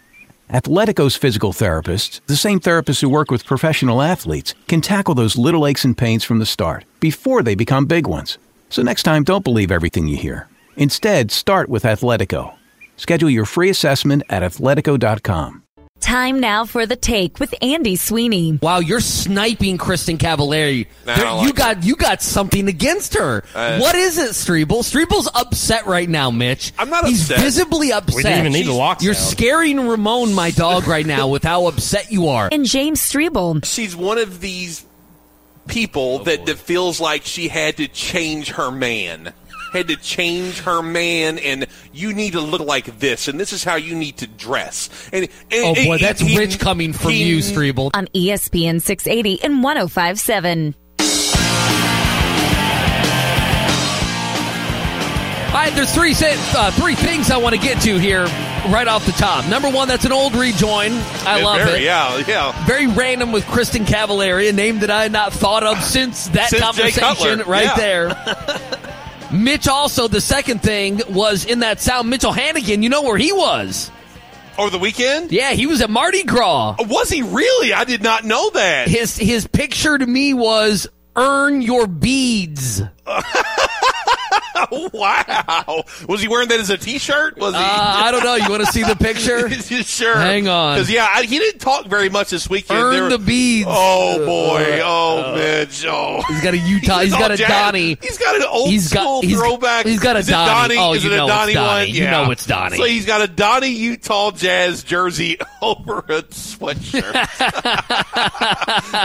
[0.50, 5.68] Athletico's physical therapists, the same therapists who work with professional athletes, can tackle those little
[5.68, 8.38] aches and pains from the start, before they become big ones.
[8.70, 10.48] So next time, don't believe everything you hear.
[10.78, 12.54] Instead, start with Athletico.
[12.98, 15.64] Schedule your free assessment at athletico.com.
[16.00, 18.58] Time now for the take with Andy Sweeney.
[18.62, 20.88] Wow, you're sniping Kristin Cavallari.
[21.06, 23.44] Nah, There- don't you like got you got something against her.
[23.54, 24.82] Uh, what is it, Strebel?
[24.82, 26.72] Strebel's upset right now, Mitch.
[26.80, 27.44] I'm not He's upset.
[27.44, 28.16] visibly upset.
[28.16, 29.02] We didn't even need a She's- lockdown.
[29.04, 32.48] You're scaring Ramon, my dog, right now with how upset you are.
[32.50, 33.66] And James Strebel.
[33.66, 34.86] She's one of these
[35.70, 39.34] people that, that feels like she had to change her man.
[39.72, 43.64] Had to change her man, and you need to look like this, and this is
[43.64, 44.90] how you need to dress.
[45.14, 47.92] And, and Oh boy, and that's he- rich coming from he- you, Strebel.
[47.94, 50.76] On ESPN 680 and 1057.
[55.50, 58.26] All right, there's three uh, three things I want to get to here
[58.68, 59.48] right off the top.
[59.50, 60.92] Number one, that's an old rejoin.
[61.26, 61.84] I Yeah, love very, it.
[61.84, 62.66] Yeah, yeah.
[62.66, 66.50] Very random with Kristin Cavallari, a name that I had not thought of since that
[66.50, 67.76] Since conversation right yeah.
[67.76, 68.90] there.
[69.32, 73.32] Mitch also, the second thing was in that sound, Mitchell Hannigan, you know where he
[73.32, 73.92] was?
[74.58, 75.32] Over the weekend?
[75.32, 76.76] Yeah, he was at Mardi Gras.
[76.80, 77.72] Uh, was he really?
[77.74, 78.88] I did not know that.
[78.90, 82.82] His his picture to me was earn your beads.
[84.94, 85.84] wow.
[86.08, 87.38] Was he wearing that as a T-shirt?
[87.38, 87.60] Was he?
[87.60, 88.36] Uh, I don't know.
[88.36, 89.50] You want to see the picture?
[89.84, 90.16] sure.
[90.16, 90.76] Hang on.
[90.76, 92.80] Because yeah, I, he didn't talk very much this weekend.
[92.80, 93.68] Earn were- the beads.
[93.70, 94.80] Oh boy.
[94.84, 95.86] Oh Mitch.
[95.88, 96.22] Oh.
[96.28, 97.00] He's got a Utah.
[97.00, 97.50] He's all got a jazzed.
[97.50, 97.98] Donnie.
[98.02, 99.86] He's got an old He's got- school he's- throwback.
[99.86, 100.76] he's got a it Donnie.
[100.78, 101.86] Oh, Is you it a know it's Donnie Donnie.
[101.88, 101.96] one?
[101.96, 102.12] You Yeah.
[102.12, 102.78] know it's Donnie.
[102.78, 107.16] So he's got a Donnie Utah Jazz jersey over a sweatshirt.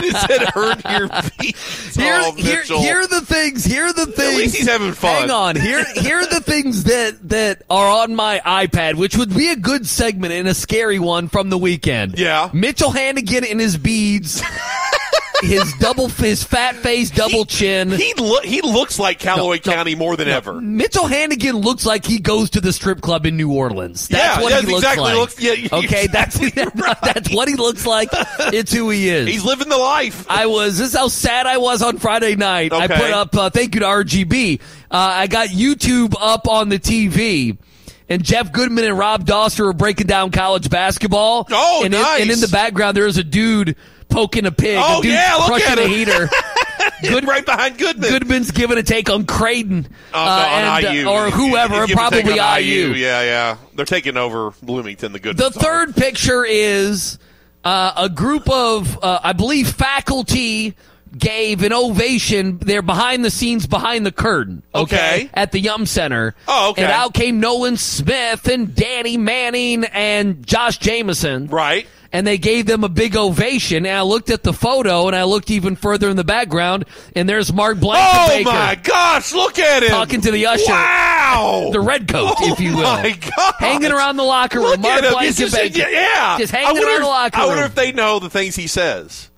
[0.03, 3.65] he said, "Earn your beats." Here, oh, here, here are the things.
[3.65, 4.37] Here are the things.
[4.37, 5.23] least he's having fun.
[5.23, 5.44] Hang on.
[5.53, 9.57] Here, here are the things that that are on my iPad, which would be a
[9.57, 12.19] good segment and a scary one from the weekend.
[12.19, 12.51] Yeah.
[12.53, 14.43] Mitchell Hannigan and his beads.
[15.43, 17.91] his double, his fat face, double chin.
[17.91, 20.61] He lo- he looks like Callaway County more than ever.
[20.61, 24.09] Mitchell Hannigan looks like he goes to the strip club in New Orleans.
[24.09, 25.15] That's Yeah, what that's he looks exactly like.
[25.17, 26.39] looks- yeah, okay, that's
[27.03, 28.09] that's what he looks like.
[28.13, 29.29] It's who he is.
[29.29, 30.27] He's living the life.
[30.31, 30.79] I was.
[30.79, 32.73] This is how sad I was on Friday night.
[32.73, 33.35] I put up.
[33.37, 34.61] Uh, thank you to RGB.
[34.61, 37.59] Uh, I got YouTube up on the TV.
[38.07, 41.47] And Jeff Goodman and Rob Dauster are breaking down college basketball.
[41.51, 42.21] Oh, and in- nice.
[42.21, 43.77] and in the background, there is a dude
[44.15, 44.79] poking a pig.
[44.81, 45.91] Oh, a dude yeah, look crushing at a him.
[45.91, 46.29] heater.
[47.03, 48.09] Good right behind Goodman.
[48.11, 51.07] Goodman's giving a take on Creighton Oh, no, uh, on and, uh, IU.
[51.09, 52.89] or whoever, probably on IU.
[52.95, 53.57] Yeah, yeah.
[53.75, 57.19] They're taking over Bloomington, the good The third picture is
[57.65, 60.77] uh, a group of, uh, I believe, faculty
[61.19, 62.59] gave an ovation.
[62.59, 64.63] They're behind the scenes, behind the curtain.
[64.75, 65.31] Okay.
[65.35, 66.35] At the Yum Center.
[66.49, 66.83] Oh, okay.
[66.85, 71.47] And out came Nolan Smith and Danny Manning and Josh Jameson.
[71.49, 71.87] Right.
[72.13, 73.87] And they gave them a big ovation.
[73.87, 76.85] And I looked at the photo and I looked even further in the background,
[77.17, 78.45] and there's Mark Blankenbaker.
[78.47, 79.89] Oh my gosh, look at him.
[79.89, 80.71] Talking to the usher.
[80.71, 81.11] Wow.
[81.73, 82.87] The red coat, Oh if you will.
[82.87, 83.55] Oh my gosh.
[83.59, 84.69] Hanging around the locker room.
[84.69, 85.03] Look Mark.
[85.25, 86.39] It's just- yeah.
[86.39, 87.45] Just I hanging wonder around the locker room.
[87.45, 89.31] I wonder if they know the things he says.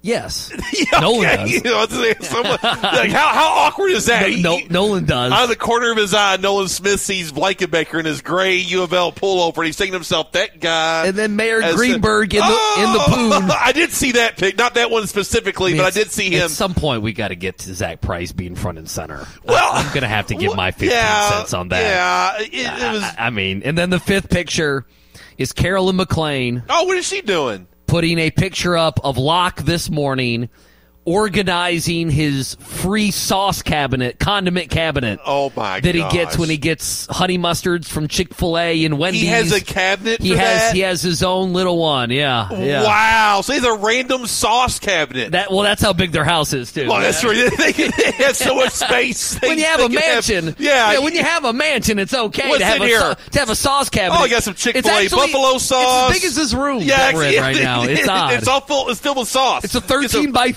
[0.00, 0.52] Yes.
[0.72, 1.36] Yeah, Nolan okay.
[1.36, 1.52] does.
[1.52, 4.30] You know, someone- like, how, how awkward is that?
[4.30, 5.32] No, no, Nolan does.
[5.32, 8.82] Out of the corner of his eye, Nolan Smith sees Blankenbaker in his gray U
[8.84, 12.40] of L pullover, and he's thinking to himself, "That guy." And then Mayor Greenberg in
[12.40, 13.40] the in the Oh!
[13.40, 13.50] poon.
[13.60, 16.42] I did see that pic, not that one specifically, but I did see him.
[16.44, 19.26] At some point, we got to get to Zach Price being front and center.
[19.44, 22.38] Well, I'm going to have to give my 15 yeah, cents on that.
[22.40, 23.02] Yeah, it, it was.
[23.02, 24.86] I, I mean, and then the fifth picture
[25.36, 27.66] is Carolyn McLean Oh, what is she doing?
[27.88, 30.50] Putting a picture up of Locke this morning
[31.08, 35.20] organizing his free sauce cabinet, condiment cabinet.
[35.24, 35.82] Oh my god.
[35.84, 39.22] that he gets when he gets honey mustards from Chick Fil A and Wendy's.
[39.22, 40.20] He has a cabinet.
[40.22, 40.74] He for has that?
[40.74, 42.10] he has his own little one.
[42.10, 42.82] Yeah, yeah.
[42.84, 43.40] Wow!
[43.42, 45.32] So he's a random sauce cabinet.
[45.32, 46.88] That well, that's how big their house is too.
[46.88, 47.36] well, that's right.
[47.58, 49.38] They, they have so much space.
[49.40, 52.14] They- when you have a can have- mansion, yeah, When you have a mansion, it's
[52.14, 53.16] okay What's to have in a here?
[53.32, 54.18] to have a sauce cabinet.
[54.20, 56.10] Oh, I got some It's Chick-fil-A buffalo sauce.
[56.10, 57.82] It's as big as this room Yeah, that we're in it's- right now.
[57.84, 58.32] It's odd.
[58.34, 58.88] It's all full.
[58.90, 59.64] It's filled with sauce.
[59.64, 60.52] It's a 13 by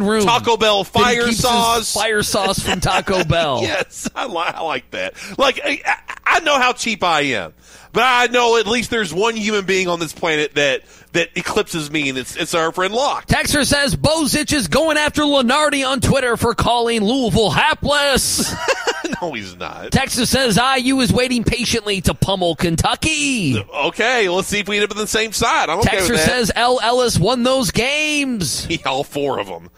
[0.00, 0.24] 13 room.
[0.24, 1.92] Taco Bell fire sauce.
[1.92, 3.60] Fire sauce from Taco Bell.
[3.62, 5.14] yes, I, li- I like that.
[5.38, 5.82] Like I-
[6.28, 7.54] I know how cheap I am,
[7.96, 10.82] but I know at least there's one human being on this planet that
[11.12, 13.26] that eclipses me, and it's it's our friend Locke.
[13.26, 18.54] Texter says Bozich is going after Lunardi on Twitter for calling Louisville hapless.
[19.22, 19.92] no, he's not.
[19.92, 23.58] Texter says IU is waiting patiently to pummel Kentucky.
[23.58, 25.70] Okay, let's see if we end up on the same side.
[25.70, 26.28] I'm okay Texter with that.
[26.28, 28.66] says El Ellis won those games.
[28.76, 29.70] Yeah, all four of them.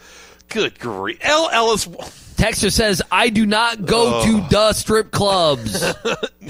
[0.49, 1.19] Good grief.
[1.21, 1.87] El Ellis.
[2.39, 5.83] Texter says I do not go to the strip clubs.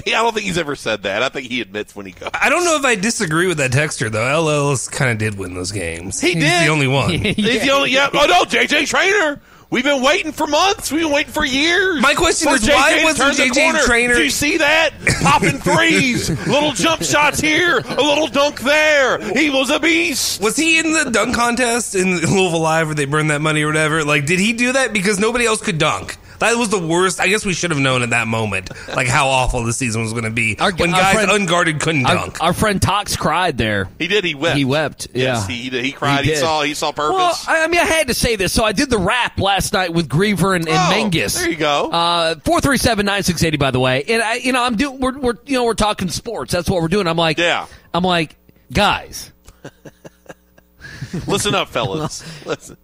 [0.06, 1.22] Yeah, I don't think he's ever said that.
[1.22, 2.30] I think he admits when he goes.
[2.32, 4.26] I don't know if I disagree with that texter though.
[4.26, 6.18] El Ellis kind of did win those games.
[6.18, 6.64] He He's did.
[6.66, 7.10] the only one.
[7.10, 7.90] He's the only.
[7.90, 8.08] Yeah.
[8.14, 9.42] Oh no, JJ Traynor.
[9.70, 10.90] We've been waiting for months.
[10.90, 12.02] We've been waiting for years.
[12.02, 13.84] My question for is, why JJ to wasn't JJ.
[13.84, 14.90] Traynor- Did you see that?
[15.22, 19.18] Popping threes, little jump shots here, a little dunk there.
[19.32, 20.40] He was a beast.
[20.42, 23.68] Was he in the dunk contest in Louisville Live where they burned that money or
[23.68, 24.02] whatever?
[24.04, 26.16] Like, did he do that because nobody else could dunk?
[26.40, 27.20] That was the worst.
[27.20, 30.12] I guess we should have known at that moment, like how awful the season was
[30.12, 32.42] going to be Our- when our guys friend- unguarded couldn't Our, dunk.
[32.42, 33.88] our friend Tox cried there.
[33.98, 34.24] He did.
[34.24, 34.56] He wept.
[34.56, 35.08] He wept.
[35.14, 36.24] Yes, yeah, he, he cried.
[36.24, 36.38] He, did.
[36.38, 36.62] saw.
[36.62, 37.14] He saw purpose.
[37.16, 38.52] Well, I I mean, I had to say this.
[38.52, 41.36] So I did the rap last night with Griever and, and Oh, Mengus.
[41.38, 41.90] there you go.
[41.90, 43.56] Uh, four three seven nine six eighty.
[43.58, 44.98] By the way, and I, you know, I'm doing.
[44.98, 46.52] We're, we're, you know, we're talking sports.
[46.52, 47.06] That's what we're doing.
[47.06, 47.66] I'm like, Yeah.
[47.92, 48.36] I'm like,
[48.72, 49.30] guys,
[51.26, 52.22] Listen up, fellas.
[52.46, 52.76] Listen.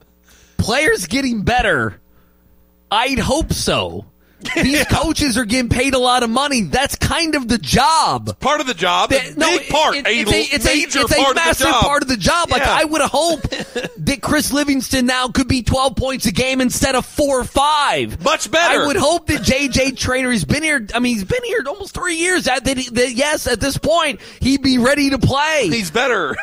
[0.58, 2.00] players getting better.
[2.90, 4.04] I'd hope so.
[4.54, 6.62] These coaches are getting paid a lot of money.
[6.62, 8.38] That's kind of the job.
[8.38, 9.10] Part of the job.
[9.10, 9.96] That- big part.
[9.96, 11.82] it- it's a, it's a, major it's a part massive of the job.
[11.84, 12.50] part of the job.
[12.50, 12.76] Like Yeah.
[12.78, 17.04] I would hope that Chris Livingston now could be 12 points a game instead of
[17.04, 18.22] four or five.
[18.22, 18.82] Much better.
[18.82, 20.86] I would hope that JJ Traynor, he's been here.
[20.94, 22.44] I mean, he's been here almost three years.
[22.44, 25.66] That, that, that yes, at this point, he'd be ready to play.
[25.68, 26.36] He's better.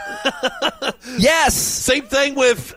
[1.17, 1.55] yes.
[1.55, 2.75] Same thing with.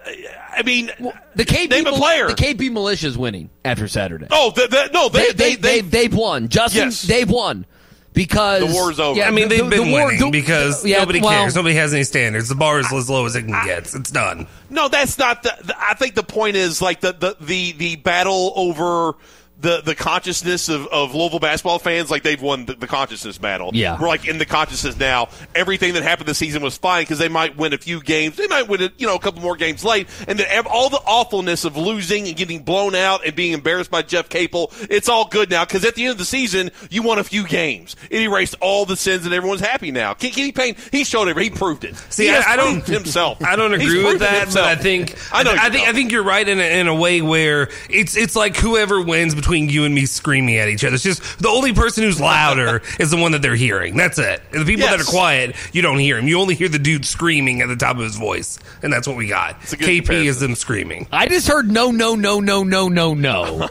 [0.59, 0.91] I mean,
[1.37, 2.27] The KP name a player.
[2.29, 4.27] The KP militia's winning after Saturday.
[4.31, 6.49] Oh, the, the, no, they, they, they, they, they, have won.
[6.49, 7.03] Justin, Yes.
[7.03, 7.65] they've won.
[8.13, 9.17] Because The war's over.
[9.17, 11.55] Yeah, I mean, they've the been war- winning the- because yeah, nobody well, cares.
[11.55, 12.49] Nobody has any standards.
[12.49, 13.95] The bar is as low as it can get.
[13.95, 14.49] It's done.
[14.71, 15.75] No, that's not the, the.
[15.79, 19.13] I think the point is like the the the, the battle over.
[19.61, 23.71] The, the consciousness of, of Louisville basketball fans, like they've won the, the consciousness battle.
[23.75, 24.01] Yeah.
[24.01, 25.31] We're like in the consciousness now.
[25.55, 28.37] Everything that happened this season was fine because they might win a few games.
[28.37, 30.07] They might win, a, you know, a couple more games late.
[30.29, 33.91] And then ev- all the awfulness of losing and getting blown out and being embarrassed
[33.91, 37.03] by Jeff Capel, it's all good now because at the end of the season, you
[37.03, 37.97] won a few games.
[38.11, 40.15] It erased all the sins and everyone's happy now.
[40.15, 41.37] Kenny Payne, he showed it.
[41.37, 41.97] He proved it.
[42.11, 43.43] See, he I, I don't himself.
[43.43, 44.67] I don't agree with that, himself.
[44.67, 45.51] but I think I know.
[45.51, 45.89] I, you think don't.
[45.89, 49.35] I think you're right in a, in a way where it's it's like whoever wins
[49.35, 50.95] between you and me screaming at each other.
[50.95, 53.97] It's just the only person who's louder is the one that they're hearing.
[53.97, 54.43] That's it.
[54.53, 56.29] And the people that are quiet, you don't hear him.
[56.29, 59.17] You only hear the dude screaming at the top of his voice, and that's what
[59.17, 59.53] we got.
[59.73, 60.27] a KP comparison.
[60.27, 61.09] is them screaming.
[61.13, 63.69] I just heard no, no, no, no, no, no, no.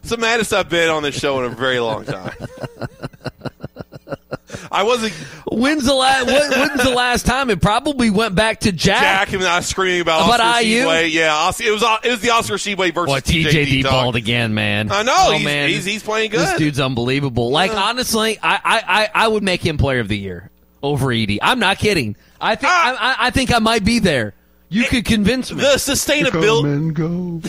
[0.00, 2.32] It's the maddest I've been on this show in a very long time.
[4.72, 5.12] I wasn't
[5.50, 6.26] When's the last?
[6.26, 7.50] When's the last time?
[7.50, 9.00] It probably went back to Jack.
[9.28, 10.84] Jack and I screaming about, About Oscar IU?
[10.84, 11.12] Tshiebwe.
[11.12, 14.90] Yeah, it was it was the Oscar Tshiebwe versus What TJ D balled again, man.
[14.90, 15.68] I know, Oh, he's- man.
[15.68, 16.40] he's- he's playing good.
[16.40, 17.50] This dude's unbelievable.
[17.50, 18.82] Like honestly, I, I,
[19.14, 20.50] I, I would make him player of the year
[20.82, 21.38] over Edey.
[21.42, 22.16] I'm not kidding.
[22.40, 22.96] I think Ah.
[22.98, 24.34] I, I, I think I might be there.
[24.70, 25.60] You could convince me.
[25.60, 26.64] The Come sustainability.
[26.64, 27.40] and go.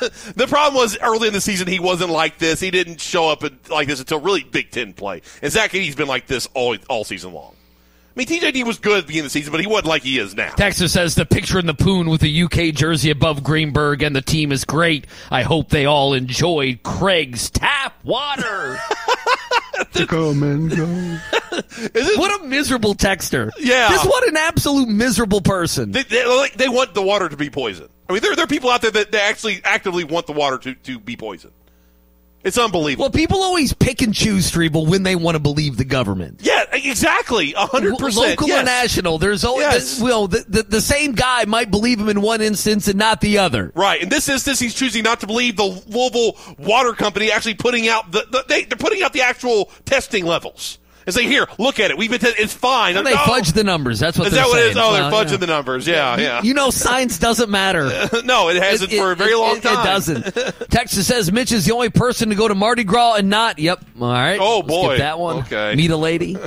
[0.36, 2.60] The problem was early in the season he wasn't like this.
[2.60, 5.22] He didn't show up at- like this until really Big Ten play.
[5.42, 7.54] And Zach Edey's been like this all all season long.
[8.16, 10.02] I mean, TJD was good at the beginning of the season, but he wasn't like
[10.02, 10.48] he is now.
[10.54, 14.22] Texas says the picture in the poon with the UK jersey above Greenberg and the
[14.22, 15.06] team is great.
[15.30, 18.78] I hope they all enjoyed Craig's tap water.
[20.08, 20.86] Come and go.
[22.16, 23.50] what a miserable texter.
[23.58, 23.88] Yeah.
[23.90, 25.92] Just what an absolute miserable person.
[25.92, 27.90] They, they, like, they want the water to be poisoned.
[28.08, 30.74] I mean, there, there are people out there that, actually actively want the water to,
[30.74, 31.52] to be poisoned.
[32.44, 33.06] It's unbelievable.
[33.06, 36.40] Well, people always pick and choose, Strebel, when they want to believe the government.
[36.44, 37.54] yeah, exactly.
[37.54, 38.28] A hundred percent.
[38.28, 38.62] Local yes.
[38.62, 39.98] or national, there's always Yes.
[39.98, 43.20] the, well, the, the, the same guy might believe him in one instance and not
[43.20, 43.72] the other.
[43.74, 44.00] Right.
[44.00, 48.12] In this instance, he's choosing not to believe the Louisville Water Company actually putting out
[48.12, 50.78] the, the they, they're putting out the actual testing levels.
[51.06, 51.96] And say, here, look at it.
[51.98, 52.96] We've been, te- it's fine.
[52.96, 53.18] And they No.
[53.24, 53.64] fudge the oh.
[53.64, 54.00] numbers.
[54.00, 54.66] That's what Is that what saying.
[54.66, 54.76] it is?
[54.76, 55.36] Oh, Well, they're fudging yeah.
[55.36, 55.86] the numbers.
[55.86, 56.42] Yeah, yeah.
[56.42, 57.84] You know, science doesn't matter.
[58.24, 59.80] no, it hasn't It- for a very it- long time.
[59.80, 60.34] It doesn't.
[60.70, 63.58] Texas says Mitch is the only person to go to Mardi Gras and not.
[63.60, 63.84] Yep.
[64.00, 64.38] All right.
[64.40, 64.94] Oh, boy.
[64.94, 65.38] Skip that one.
[65.38, 65.74] Okay.
[65.76, 66.36] Meet a lady.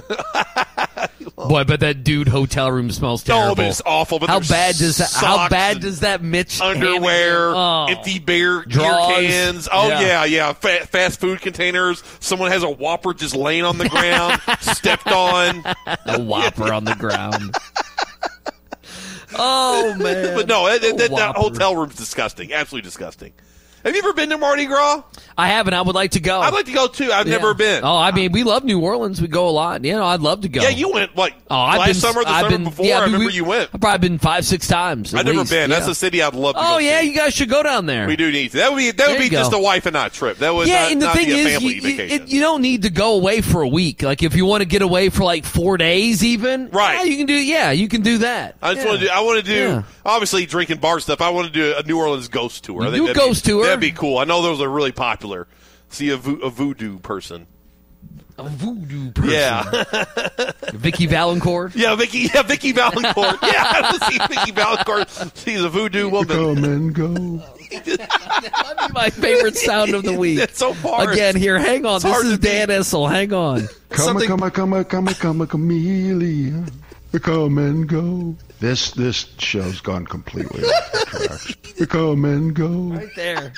[1.48, 3.56] boy, I bet that dude hotel room smells No, terrible.
[3.56, 4.20] but it's awful.
[4.20, 5.12] But how bad does that?
[5.14, 7.86] How bad does that Mitch underwear, Oh.
[7.90, 9.70] empty beer, beer cans?
[9.72, 10.02] Oh Yeah.
[10.02, 10.54] yeah, yeah.
[10.54, 12.04] Fa- fast food containers.
[12.20, 15.64] Someone has a Whopper just laying on the ground, stepped on.
[16.06, 17.56] a whopper on the ground?
[19.38, 20.36] Oh man!
[20.36, 22.52] But no, that, that, that hotel room's disgusting.
[22.52, 23.32] Absolutely disgusting.
[23.84, 25.04] Have you ever been to Mardi Gras?
[25.38, 25.74] I haven't.
[25.74, 26.42] I would like to go.
[26.42, 27.12] I'd like to go too.
[27.14, 27.38] I've Yeah.
[27.38, 27.84] never been.
[27.86, 29.22] Oh, I mean, we love New Orleans.
[29.22, 29.86] We go a lot.
[29.86, 30.62] You know, I'd love to go.
[30.62, 32.86] Yeah, you went like Oh, I've last been, summer, the I've summer been, before.
[32.86, 33.70] Yeah, I remember you went.
[33.74, 35.14] I've probably been five, six times.
[35.14, 35.70] I've never least, been.
[35.70, 35.92] That's yeah.
[35.92, 37.12] a city I'd love to Oh yeah, see.
[37.12, 38.06] you guys should go down there.
[38.06, 38.58] We do need to.
[38.58, 40.40] That would be that There would be just a wife and I trip.
[40.40, 42.28] That would yeah, not, and the thing be a is, you, vacation.
[42.28, 44.04] you, don't need to go away for a week.
[44.04, 46.96] Like if you want to get away for like four days, even Right.
[46.96, 47.34] yeah, you can do.
[47.34, 48.56] Yeah, you can do that.
[48.62, 49.12] I just want to do.
[49.12, 49.84] I want to do.
[50.06, 51.22] Obviously, drinking bar stuff.
[51.22, 52.82] I want to do a New Orleans ghost tour.
[52.82, 53.69] I You think do a ghost tour.
[53.70, 54.18] That'd be cool.
[54.18, 55.48] I know those are really popular.
[55.90, 57.48] See a, vo- a voodoo person.
[58.38, 59.32] A voodoo person.
[59.32, 59.84] Yeah,
[60.74, 61.76] Vicky Valancourt.
[61.76, 62.30] yeah, Vicky.
[62.34, 63.38] Yeah, Vicky Valancourt.
[63.44, 65.32] yeah, I want to see Vicky Valancourt.
[65.36, 66.28] She's a voodoo woman.
[66.56, 67.08] Come and go.
[67.86, 70.40] That'd be my favorite sound of the week.
[70.40, 71.12] It's so hard.
[71.12, 71.96] Again, here, hang on.
[71.98, 72.48] It's This hard is to beat.
[72.48, 73.10] Dan Issel.
[73.10, 73.68] Hang on.
[73.90, 76.70] Come, Something- come, come, come, come, chameleon.
[77.22, 78.36] Come and go.
[78.60, 81.56] This this show's gone completely off the tracks.
[81.88, 82.68] Come and go.
[82.68, 83.54] Right there.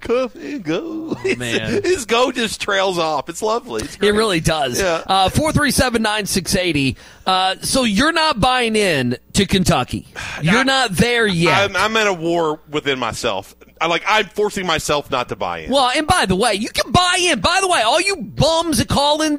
[0.00, 1.16] Come and go.
[1.16, 1.82] Oh, man.
[1.82, 3.28] his go just trails off.
[3.28, 3.82] It's lovely.
[3.82, 3.96] It's.
[3.96, 4.80] It really does.
[4.80, 5.02] Yeah.
[5.06, 6.96] Uh, four three seven nine six eighty.
[7.26, 10.06] Uh, so you're not buying in to Kentucky.
[10.42, 11.70] You're not there yet.
[11.70, 13.54] I'm, I'm at a war within myself.
[13.80, 14.04] I like.
[14.06, 15.70] I'm forcing myself not to buy in.
[15.70, 17.40] Well, and by the way, you can buy in.
[17.40, 19.34] By the way, all you bums that call in,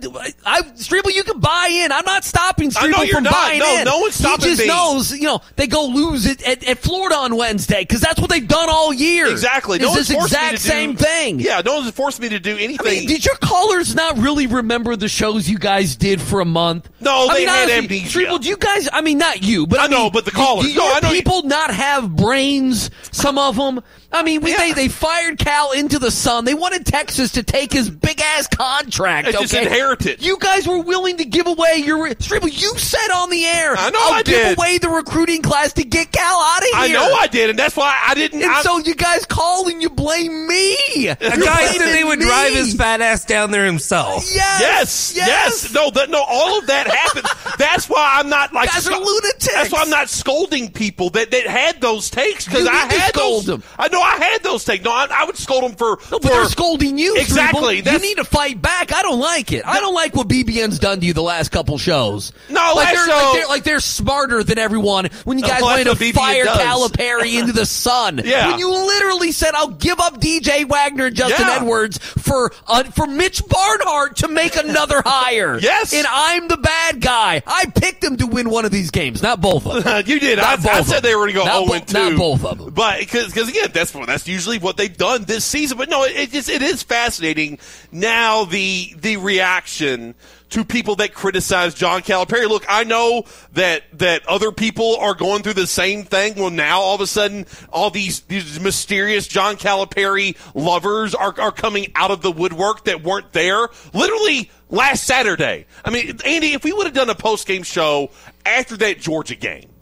[0.45, 1.91] I Strebel, you can buy in.
[1.91, 3.33] I'm not stopping I Strebel from not.
[3.33, 3.85] buying No, in.
[3.85, 4.67] no no one's stopping He just me.
[4.67, 8.29] knows, you know, they go lose it at, at Florida on Wednesday because that's what
[8.29, 9.27] they've done all year.
[9.31, 9.79] Exactly.
[9.79, 11.39] No this exact to do- same thing.
[11.39, 12.85] Yeah, no one's forced me to do anything.
[12.87, 16.45] I mean, did your callers not really remember the shows you guys did for a
[16.45, 16.89] month?
[16.99, 18.19] No, I they mean, had honestly, amnesia.
[18.19, 18.89] Strebel, do you guys?
[18.91, 20.65] I mean, not you, but I, I know, but the callers.
[20.67, 22.89] Do your No, I know you- people not have brains?
[23.11, 23.81] Some of them.
[24.11, 26.45] I mean, we, they they fired Cal into the sun.
[26.45, 29.27] They wanted Texas to take his big ass contract.
[29.29, 29.65] Just okay?
[29.65, 30.21] inherit it.
[30.21, 32.45] You guys were willing to give away your Strebel.
[32.45, 34.57] You said on the air, I know I'll I give did.
[34.57, 36.73] away the recruiting class to get Cal out of here.
[36.75, 38.41] I know I did, and that's why I didn't.
[38.41, 41.07] And I, so you guys calling and you blame me.
[41.09, 44.25] A guy said they would drive his fat ass down there himself.
[44.33, 47.25] Yes, Yes, yes, No, that, no, all of that happened.
[47.57, 49.53] That's why I'm not like Guys are lunatics.
[49.53, 52.99] That's why I'm not scolding people that, that had those takes because I need to
[52.99, 53.61] had scold those.
[53.61, 53.63] them.
[53.77, 54.83] I know I had those takes.
[54.83, 55.97] No, I, I would scold them for.
[56.11, 57.15] No, but for they're scolding you.
[57.17, 57.77] Exactly.
[57.77, 58.93] You need to fight back.
[58.93, 59.65] I don't like it.
[59.65, 62.31] I don't like what BBN's done to you the last couple shows.
[62.49, 65.05] No, like they're, show- like they're like they're smarter than everyone.
[65.23, 66.57] When you guys that's wanted to fire does.
[66.57, 68.15] Calipari into the sun.
[68.25, 68.49] Yeah.
[68.51, 71.57] When you literally said, "I'll give up DJ Wagner and Justin Yeah.
[71.61, 75.93] Edwards for uh, for Mitch Barnhart to make another hire." Yes.
[75.93, 77.41] and I'm the bad guy.
[77.45, 80.03] I picked him to win one of these games, not both of them.
[80.07, 80.39] you did.
[80.39, 81.93] I, I said they were going to go Not 0 bo- and 2.
[81.93, 82.73] not both of them.
[82.73, 85.77] But because again, that's that's usually what they've done this season.
[85.77, 87.59] But no, it, it just it is fascinating
[87.91, 90.15] now the the reaction
[90.55, 92.47] to people that criticize John Calipari.
[92.47, 96.35] Look, I know that that other people are going through the same thing.
[96.35, 101.51] Well, now all of a sudden, all these these mysterious John Calipari lovers are are
[101.51, 103.67] coming out of the woodwork that weren't there.
[103.93, 105.65] Literally last Saturday.
[105.83, 108.11] I mean, Andy, if we would have done a post game show
[108.45, 109.74] after that Georgia game.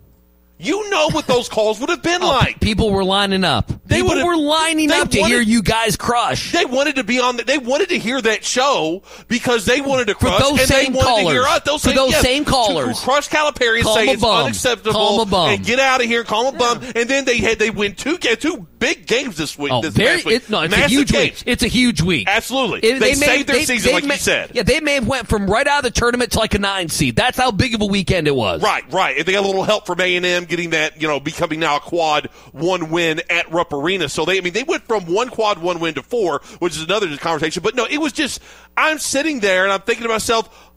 [0.63, 2.59] You know what those calls would have been Oh, like.
[2.59, 3.71] People were lining up.
[3.85, 6.51] They People were lining they up to wanted- hear you guys crush.
[6.51, 7.37] They wanted to be on.
[7.37, 10.37] The, they wanted to hear that show because they wanted to crush.
[10.37, 11.57] For those and same they wanted to hear callers.
[11.57, 11.63] us.
[11.65, 12.99] Those For same, those yes, same to callers.
[13.01, 14.45] crush Calipari and Call say it's bum.
[14.45, 15.49] unacceptable Call him a bum.
[15.49, 16.23] and get out of here.
[16.23, 16.81] Call him a bum.
[16.95, 19.71] And then they had they win two two big games this week.
[19.71, 20.23] Oh, this very!
[20.23, 20.43] week.
[20.43, 21.39] It, no, it's a huge games.
[21.39, 21.43] week.
[21.45, 22.27] It's a huge week.
[22.27, 24.51] Absolutely, It- they, may- saved their they- season, they like may- you said.
[24.53, 26.89] Yeah, they may have went from right out of the tournament to like a nine
[26.89, 27.15] seed.
[27.15, 28.61] That's how big of a weekend it was.
[28.61, 29.15] Right, right.
[29.17, 31.59] If they got a little help from A and M getting that, you know, becoming
[31.59, 34.07] now a quad one win at Rupp Arena.
[34.07, 36.83] So they, I mean, they went from one quad one win to four, which is
[36.83, 37.63] another conversation.
[37.63, 38.39] But no, it was just
[38.77, 40.69] I'm sitting there and I'm thinking to myself,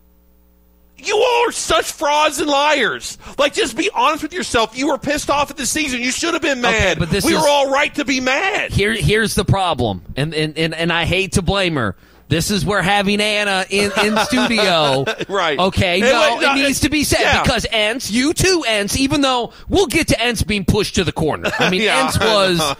[0.98, 3.18] you all are such frauds and liars.
[3.36, 4.78] Like, just be honest with yourself.
[4.78, 6.00] You were pissed off at the season.
[6.00, 6.98] You should have been Okay, mad.
[6.98, 8.70] but this we is- were all right to be mad.
[8.72, 11.96] Here, here's the problem, and and, and and I hate to blame her.
[12.28, 15.04] This is where having Anna in, in studio.
[15.28, 15.58] Right.
[15.58, 16.00] Okay.
[16.00, 17.42] No, no, it needs to be said yeah.
[17.42, 18.96] because Ents, you too, Ents.
[18.98, 21.50] Even though we'll get to Ents being pushed to the corner.
[21.58, 22.76] I mean, Yeah, Ents was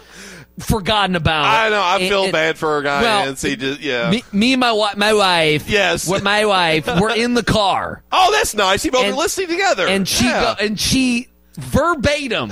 [0.59, 1.45] forgotten about.
[1.45, 1.81] I know.
[1.81, 3.01] I feel and- bad for a guy.
[3.01, 4.09] well, and he just, yeah.
[4.09, 5.69] Me, me and my wi- my wife.
[5.69, 6.09] Yes.
[6.09, 8.03] With my wife, we're in the car.
[8.11, 8.83] oh, that's nice.
[8.83, 9.87] You both And- were listening together.
[9.87, 10.55] and she Yeah.
[10.59, 11.27] go, and she
[11.57, 12.51] verbatim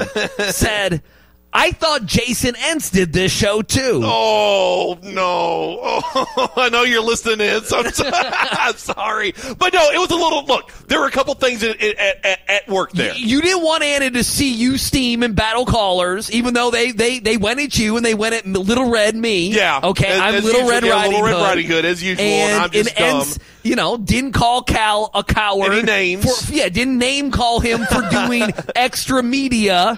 [0.50, 1.02] said,
[1.56, 5.80] "I thought Jason Entz did this show too." Oh no!
[5.82, 7.64] Oh, I know you're listening in.
[7.64, 10.46] So I'm, so- I'm sorry, but no, it was a little.
[10.46, 13.14] Look, there were a couple things at, at, at, work there.
[13.16, 17.20] You didn't want Anna to see you steam and battle callers, even though they, they,
[17.20, 19.50] they went at you and they went at Little Red me.
[19.52, 19.80] Yeah.
[19.84, 20.72] Okay, As- I'm as Little usual.
[20.72, 21.44] Red Yeah, Riding Little Red Hood.
[21.44, 23.20] Riding Hood, as usual, and I'm just and dumb.
[23.22, 25.74] Ents, you know, didn't call Cal a coward.
[25.74, 26.46] Any names.
[26.48, 28.44] For, yeah, didn't name call him for doing
[28.76, 29.98] extra media.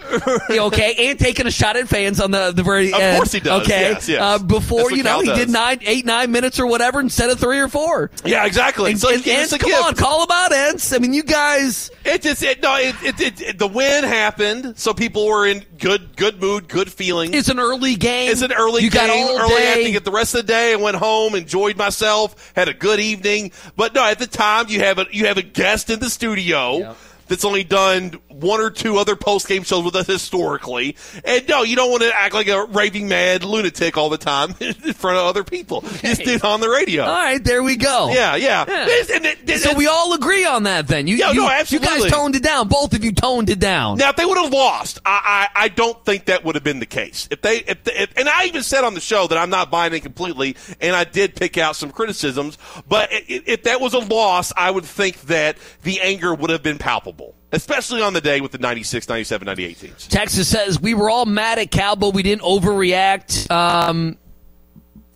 [0.49, 3.17] Okay, and taking a shot at fans on the the very Of end.
[3.17, 4.21] course he does, Okay, yes, yes.
[4.21, 7.39] Uh, before you know Cal he did nine, eight, nine minutes or whatever instead of
[7.39, 8.09] three or four.
[8.25, 8.91] Yeah, exactly.
[8.91, 9.83] And, So and, it's Ents, a come gift.
[9.83, 10.93] on, call him out, Ents.
[10.93, 11.91] I mean, you guys.
[12.05, 12.75] It just it, no.
[12.77, 17.35] It, it, it, the win happened, so people were in good good mood, good feelings.
[17.35, 18.31] It's an early game.
[18.31, 18.85] It's an early game.
[18.85, 19.07] you game.
[19.07, 19.63] Got all early.
[19.67, 19.83] I day.
[19.85, 20.71] to get the rest of the day.
[20.71, 23.51] I went home, enjoyed myself, had a good evening.
[23.75, 26.95] But no, at the time you have a you have a guest in the studio.
[27.27, 31.63] That's only done one or two other post game shows with us historically, and no,
[31.63, 35.17] you don't want to act like a raving mad lunatic all the time in front
[35.17, 35.81] of other people.
[35.81, 37.03] Just do it on the radio.
[37.03, 38.11] All right, there we go.
[38.13, 38.65] Yeah, yeah.
[38.67, 38.83] Yeah.
[38.85, 41.07] It's- and it- it- so we all agree on that then.
[41.07, 42.67] You, Yeah, you, no, You guys toned it down.
[42.67, 43.97] Both of you toned it down.
[43.97, 46.79] Now, if they would have lost, I, I, I don't think that would have been
[46.79, 47.27] the case.
[47.31, 49.93] If they, if, if, and I even said on the show that I'm not buying
[49.93, 52.57] it completely, and I did pick out some criticisms.
[52.87, 56.77] But if that was a loss, I would think that the anger would have been
[56.77, 57.16] palpable.
[57.51, 60.07] Unbelievable, especially on the day with the 96, 97, 98 teams.
[60.07, 64.17] Texas says we were all mad at Cal, but we didn't overreact um,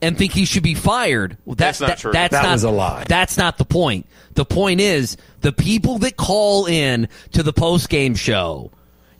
[0.01, 1.37] and think he should be fired.
[1.45, 2.11] Well, That's not true.
[2.11, 3.05] That's That not, was a lie.
[3.07, 4.05] That's not the point.
[4.33, 8.71] The point is the people that call in to the post game show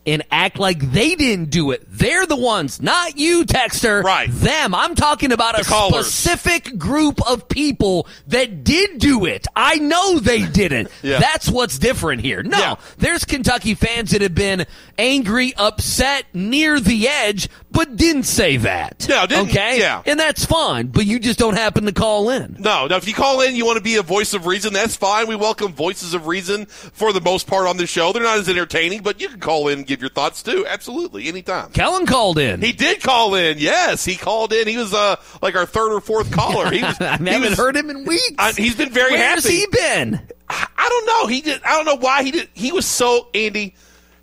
[0.06, 1.84] and act like they didn't do it.
[1.88, 4.04] They're the ones, not you, Texter.
[4.04, 4.30] Right.
[4.32, 4.74] Them.
[4.74, 6.08] I'm talking about a callers.
[6.08, 9.46] specific group of people that did do it.
[9.56, 10.90] I know they didn't.
[11.04, 11.20] Yeah.
[11.20, 12.44] That's what's different here.
[12.44, 14.66] No, there's Kentucky fans that have been
[15.00, 19.08] angry, upset, near the edge, but didn't say that.
[19.10, 19.80] No, didn't- okay?
[19.80, 20.04] yeah.
[20.06, 22.56] And that's fine, but you just don't happen to call in.
[22.60, 24.74] No, now If you call in, you want to be a voice of reason.
[24.74, 25.28] That's fine.
[25.28, 28.12] We welcome voices of reason for the most part on this show.
[28.14, 30.66] They're not as entertaining, but you can call in give your thoughts too.
[30.68, 31.72] Absolutely, anytime.
[31.72, 32.62] Kellen called in.
[32.62, 33.58] He did call in.
[33.60, 34.68] Yes, he called in.
[34.68, 36.70] He was uh like our third or fourth caller.
[36.72, 36.96] He was.
[37.02, 38.34] I he haven't was- heard him in weeks.
[38.40, 39.42] I- he's been very happy.
[39.42, 40.20] Where's he been?
[40.50, 41.28] I don't know.
[41.28, 41.62] He did.
[41.64, 42.50] I don't know why he did.
[42.54, 43.76] He was so Andy.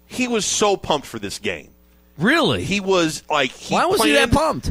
[0.06, 1.70] He was so pumped for this game.
[2.18, 2.64] Really?
[2.64, 3.50] He was like.
[3.50, 4.70] He Why was he that pumped?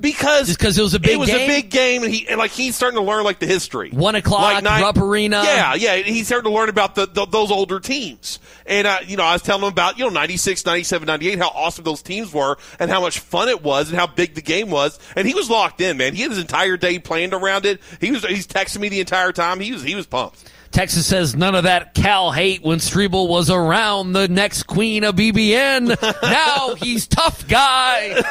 [0.00, 1.40] Because Just 'cause it was a big It was game?
[1.42, 3.90] a big game, and he and like he's starting to learn like the history.
[3.90, 5.42] One o'clock, nine- Rupp Arena.
[5.44, 5.96] Yeah, yeah.
[5.96, 8.38] He's starting to learn about the, the those older teams.
[8.66, 11.48] And uh, you know, I was telling him about you know 96, 97, 98, how
[11.48, 14.70] awesome those teams were, and how much fun it was, and how big the game
[14.70, 14.98] was.
[15.16, 16.14] And he was locked in, man.
[16.14, 17.80] He had his entire day planned around it.
[18.00, 19.58] He was he's texting me the entire time.
[19.58, 20.48] He was he was pumped.
[20.70, 25.16] Texas says none of that Cal hate when Strebel was around the next queen of
[25.16, 25.96] BBN.
[26.22, 28.14] now he's tough guy.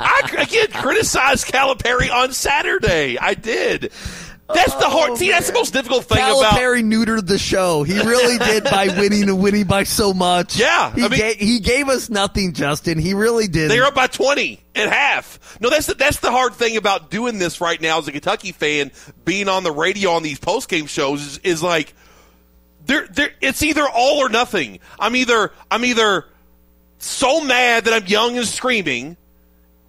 [0.00, 3.18] I again criticize Calipari on Saturday.
[3.18, 3.92] I did.
[4.52, 5.10] That's the hard.
[5.10, 6.54] Oh, see, that's the most difficult thing about.
[6.54, 7.82] Calipari neutered the show.
[7.82, 10.56] He really did by winning and winning by so much.
[10.58, 12.98] Yeah, he, I mean- ga- he gave us nothing, Justin.
[12.98, 13.70] He really did.
[13.70, 15.58] They're up by twenty at half.
[15.60, 18.52] No, that's the, that's the hard thing about doing this right now as a Kentucky
[18.52, 18.90] fan,
[19.24, 21.92] being on the radio on these post game shows is, is like,
[22.86, 24.78] they're, they're, it's either all or nothing.
[24.98, 26.24] I'm either I'm either
[26.98, 29.16] so mad that I'm young and screaming.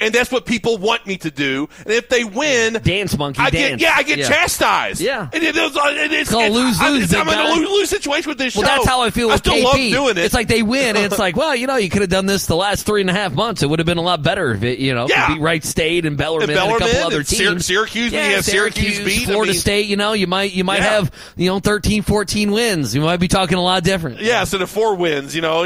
[0.02, 1.68] And that's what people want me to do.
[1.84, 3.72] And if they win, dance monkey I dance.
[3.72, 4.30] get yeah, I get Yeah.
[4.30, 5.02] chastised.
[5.02, 5.30] Yeah.
[5.34, 8.30] and it, it's, it's, It's called lose-lose, I'm, big I'm in a lose lose situation
[8.30, 8.62] with this show.
[8.62, 8.76] Well, show.
[8.78, 9.64] that's how I feel I still KP.
[9.64, 10.18] love doing it.
[10.20, 12.46] It's like they win, and it's like, well, you know, you could have done this
[12.46, 13.62] the last three and a half months.
[13.62, 15.28] It would have been a lot better if it, you know, Yeah.
[15.34, 17.66] beat Wright State and Bellarmine, And and, a couple Bellarmine other and teams.
[17.66, 19.24] Syracuse, yeah, have Syracuse beat.
[19.28, 19.88] I Florida mean- State.
[19.88, 20.92] You know, you might you might Yeah.
[20.92, 22.96] have you know 13, 14 wins.
[22.96, 24.22] You might be talking a lot different.
[24.22, 25.36] yeah, so the four wins.
[25.36, 25.66] You know,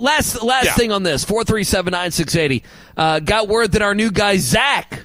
[0.00, 2.62] Last last thing on this four three seven nine six eighty.
[2.96, 5.02] Uh, got word that our new guy Zach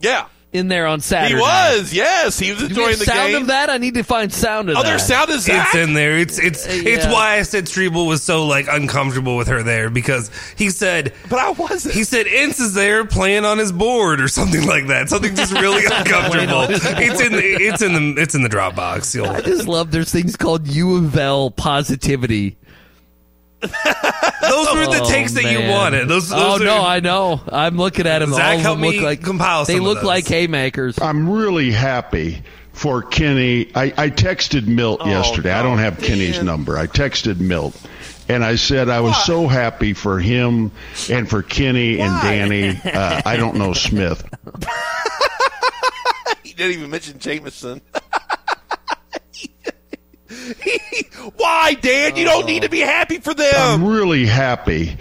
[0.00, 0.26] yeah.
[0.52, 1.34] in there on Saturday.
[1.34, 2.38] He was, yes.
[2.38, 3.42] He was enjoying have the sound game.
[3.42, 3.70] of that?
[3.70, 4.88] I need to find sound of Oh, that.
[4.88, 5.68] there's sound of Zach.
[5.74, 6.18] It's in there.
[6.18, 7.12] It's it's uh, it's yeah.
[7.12, 11.38] why I said Strebel was so like uncomfortable with her there because he said, but
[11.38, 11.94] I wasn't.
[11.94, 15.08] He said Ince is there playing on his board or something like that.
[15.08, 16.66] Something just really uncomfortable.
[16.68, 19.14] it's in the it's in the it's in the Dropbox.
[19.14, 22.56] You'll, I just love there's things called U of L positivity.
[24.42, 26.08] those were the Oh, takes that you wanted.
[26.08, 27.40] Those, those oh are, no, I know.
[27.50, 28.32] I'm looking at them.
[28.32, 30.04] Zach, All of help them look me like compile They of look those.
[30.04, 30.98] like haymakers.
[31.00, 32.42] I'm really happy
[32.72, 33.70] for Kenny.
[33.74, 35.52] I, I texted Milt Oh, yesterday.
[35.52, 36.76] I don't have Kenny's number.
[36.78, 37.80] I texted Milt.
[38.26, 40.70] And I said I was so happy for him
[41.10, 42.80] and for Kenny and Danny.
[42.94, 44.24] Uh, I don't know Smith.
[46.42, 47.82] he didn't even mention Jameson.
[51.36, 52.16] Why, Dan?
[52.16, 53.54] You don't need to be happy for them.
[53.56, 54.96] I'm really happy.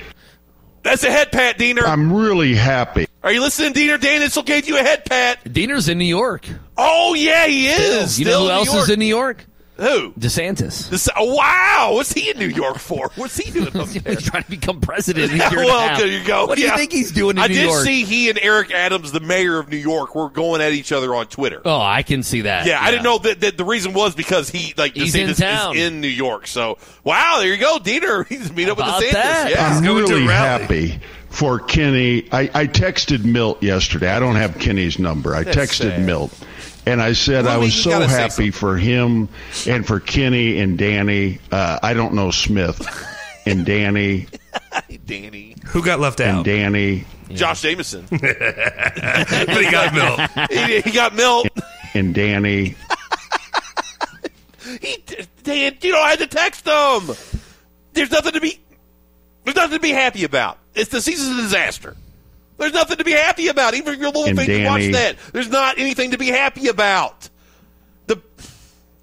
[0.83, 1.83] That's a head pat, Deener.
[1.85, 3.07] I'm really happy.
[3.23, 3.99] Are you listening, Deener?
[3.99, 5.43] Dan Issel gave you a head pat.
[5.45, 6.47] Deener's in New York.
[6.77, 8.19] Oh, yeah, he is.
[8.19, 8.83] you know who else York.
[8.83, 9.45] is in New York?
[9.77, 10.11] Who?
[10.13, 10.89] DeSantis.
[10.89, 11.91] This, oh, wow.
[11.93, 13.09] What's he in New York for?
[13.15, 14.13] What's he doing up there?
[14.13, 15.31] He's trying to become president.
[15.31, 15.97] in Yeah, year and a well, half.
[15.97, 16.45] there you go.
[16.45, 16.71] What do Yeah.
[16.73, 17.83] you think he's doing in I New did York?
[17.83, 21.15] see he and Eric Adams, the mayor of New York, were going at each other
[21.15, 21.61] on Twitter.
[21.65, 22.67] Oh, I can see that.
[22.67, 25.75] Yeah, I didn't know that, that the reason was because he like He's in town.
[25.75, 26.45] is in New York.
[26.47, 28.27] So wow, there you go, Deener.
[28.33, 29.11] He's meet up with About DeSantis.
[29.13, 29.49] that?
[29.51, 30.87] Yeah, I'm going really rally.
[30.89, 30.99] happy
[31.29, 32.27] for Kenny.
[32.31, 34.11] I, I texted Milt yesterday.
[34.11, 35.33] I don't have Kenny's number.
[35.35, 36.05] I That's texted sad.
[36.05, 36.31] Milt.
[36.85, 39.29] And I said Well, I I was so happy for him
[39.67, 41.39] and for Kenny and Danny.
[41.51, 42.81] Uh, I don't know Smith
[43.45, 44.27] and Danny
[45.05, 46.27] Danny, who got left out?
[46.29, 46.45] and out.
[46.45, 50.49] Danny Josh Jameson, but he got milk.
[50.51, 51.47] he, he got Milt.
[51.93, 52.75] and Danny.
[54.81, 55.03] He,
[55.43, 57.15] Dan, you know, I had to text him.
[57.93, 58.59] There's nothing to be.
[59.43, 60.57] There's nothing to be happy about.
[60.73, 61.95] It's the season's a disaster.
[62.57, 63.73] There's nothing to be happy about.
[63.73, 65.15] Even if you're a little And fan, you watch that.
[65.33, 67.29] There's not anything to be happy about.
[68.07, 68.21] The,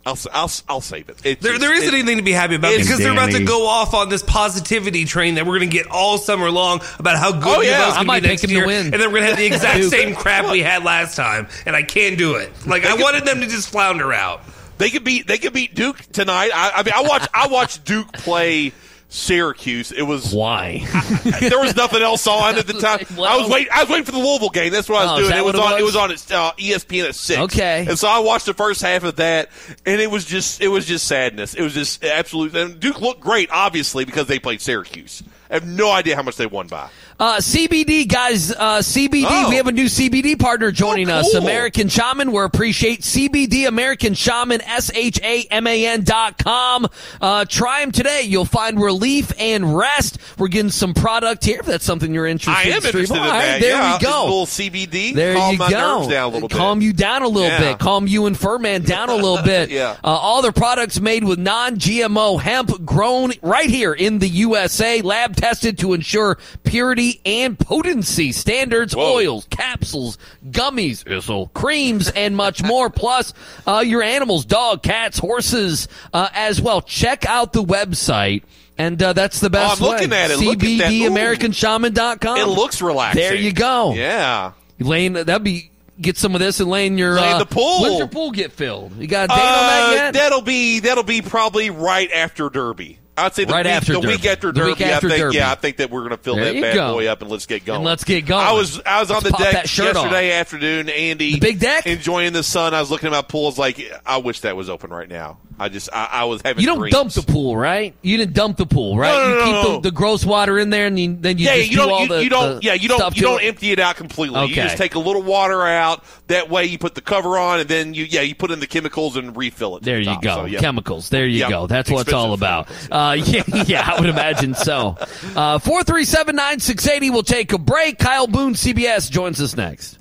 [0.06, 1.16] I'll I'll I'll save it.
[1.24, 3.44] It's There, just- there isn't it- anything to be happy about because they're about to
[3.44, 7.18] go off on this positivity train that we're going to get all summer long about
[7.18, 7.80] how good Oh, yeah.
[7.82, 8.84] UofL's I gonna might be pick next him to year, win.
[8.86, 11.76] and then we're going to have the exact same crap we had last time, and
[11.76, 12.50] I can't do it.
[12.66, 14.42] Like I wanted them to just flounder out.
[14.78, 16.50] They could beat they could beat Duke tonight.
[16.54, 18.72] I, I mean, I watch I watched Duke play
[19.10, 19.92] Syracuse.
[19.92, 20.78] It was why
[21.40, 23.00] there was nothing else on at the time.
[23.20, 23.68] I was waiting.
[23.72, 24.72] I was waiting for the Louisville game.
[24.72, 25.38] That's what I was Oh, doing.
[25.38, 25.78] It was, what it on.
[25.80, 25.94] It was?
[25.94, 27.38] was on uh, ESPN at six.
[27.40, 27.86] Okay.
[27.88, 29.48] and so I watched the first half of that,
[29.84, 31.54] and it was just it was just sadness.
[31.54, 32.54] It was just absolute.
[32.54, 35.22] And Duke looked great, obviously, because they played Syracuse.
[35.50, 36.88] I have no idea how much they won by.
[37.18, 39.26] Uh, CBD guys, uh, CBD.
[39.28, 39.50] Oh.
[39.50, 41.42] We have a new CBD partner joining us, cool.
[41.42, 42.32] American Shaman.
[42.32, 46.86] We appreciate CBD American Shaman S H A M A N dot com.
[47.20, 48.22] Uh, try them today.
[48.22, 50.18] You'll find relief and rest.
[50.38, 51.60] We're getting some product here.
[51.60, 52.58] If that's something you're interested.
[52.58, 53.60] I am in, interested in right, that.
[53.60, 54.24] There yeah, we go.
[54.24, 55.14] Little CBD.
[55.14, 55.98] There calm you my go.
[55.98, 56.56] nerves down a little bit.
[56.56, 57.72] Calm you down a little Yeah.
[57.72, 57.78] bit.
[57.80, 59.70] Calm you and Furman down a little bit.
[59.70, 59.96] Yeah.
[60.02, 65.36] Uh, all their products made with non-GMO hemp grown right here in the USA, lab
[65.40, 70.18] tested to ensure purity and potency standards, oils, capsules,
[70.50, 72.90] gummies, so creams, and much more.
[73.00, 73.32] Plus,
[73.66, 76.82] uh, your animals, dog, cats, horses, uh, as well.
[76.82, 78.42] Check out the website.
[78.78, 80.22] And uh, that's the best Oh, I'm looking way.
[80.22, 80.38] at it.
[80.38, 80.64] Look at.
[80.64, 81.10] Ooh.
[81.10, 82.38] CBDAmericanShaman.com.
[82.38, 83.20] It looks relaxing.
[83.22, 83.92] There you go.
[83.94, 84.52] Yeah.
[84.78, 85.70] Laying that'd be
[86.00, 87.82] get some of this and laying your Lay in uh, the pool.
[87.82, 88.96] When's your pool get filled?
[88.96, 90.14] You got a date on that Uh, yet?
[90.14, 92.98] That'll be that'll be probably right after Derby.
[93.24, 94.12] I'd say the Right week, after the Derby.
[94.14, 94.70] week after Derby.
[94.70, 95.36] week after I think, Derby.
[95.36, 96.92] Yeah, I think that we're going to fill There that bad go.
[96.94, 97.76] boy up and let's get going.
[97.76, 98.44] And let's get going.
[98.46, 100.04] I was I was on Let's the deck that shirt off.
[100.04, 101.34] yesterday afternoon, Andy.
[101.34, 101.86] The big deck?
[101.86, 102.74] enjoying the sun.
[102.74, 103.46] I was looking at my pool.
[103.46, 105.38] Was like, I wish that was open right now.
[105.60, 106.62] I just I, I was having.
[106.62, 106.92] You don't dreams.
[106.94, 107.94] dump the pool, right?
[108.00, 109.12] You didn't dump the pool, right?
[109.12, 109.72] No, no, you no, keep no.
[109.82, 111.90] The, the gross water in there, and you, then you yeah, just you do don't.
[111.92, 112.64] all You, the you don't.
[112.64, 113.14] yeah, you don't.
[113.14, 113.46] You don't it?
[113.46, 114.38] empty it out completely.
[114.40, 114.48] Okay.
[114.48, 116.02] You just take a little water out.
[116.28, 118.66] That way, you put the cover on, and then you yeah you put in the
[118.66, 119.82] chemicals and refill it.
[119.82, 120.22] There the you top.
[120.22, 120.34] go.
[120.36, 120.60] So, yeah.
[120.60, 121.10] Chemicals.
[121.10, 121.66] There you go.
[121.66, 122.68] That's what it's all about.
[122.90, 124.96] Uh, yeah, yeah, I would imagine so.
[125.36, 127.10] Uh, 437 9680.
[127.10, 127.98] We'll take a break.
[127.98, 129.98] Kyle Boone, CBS, joins us next.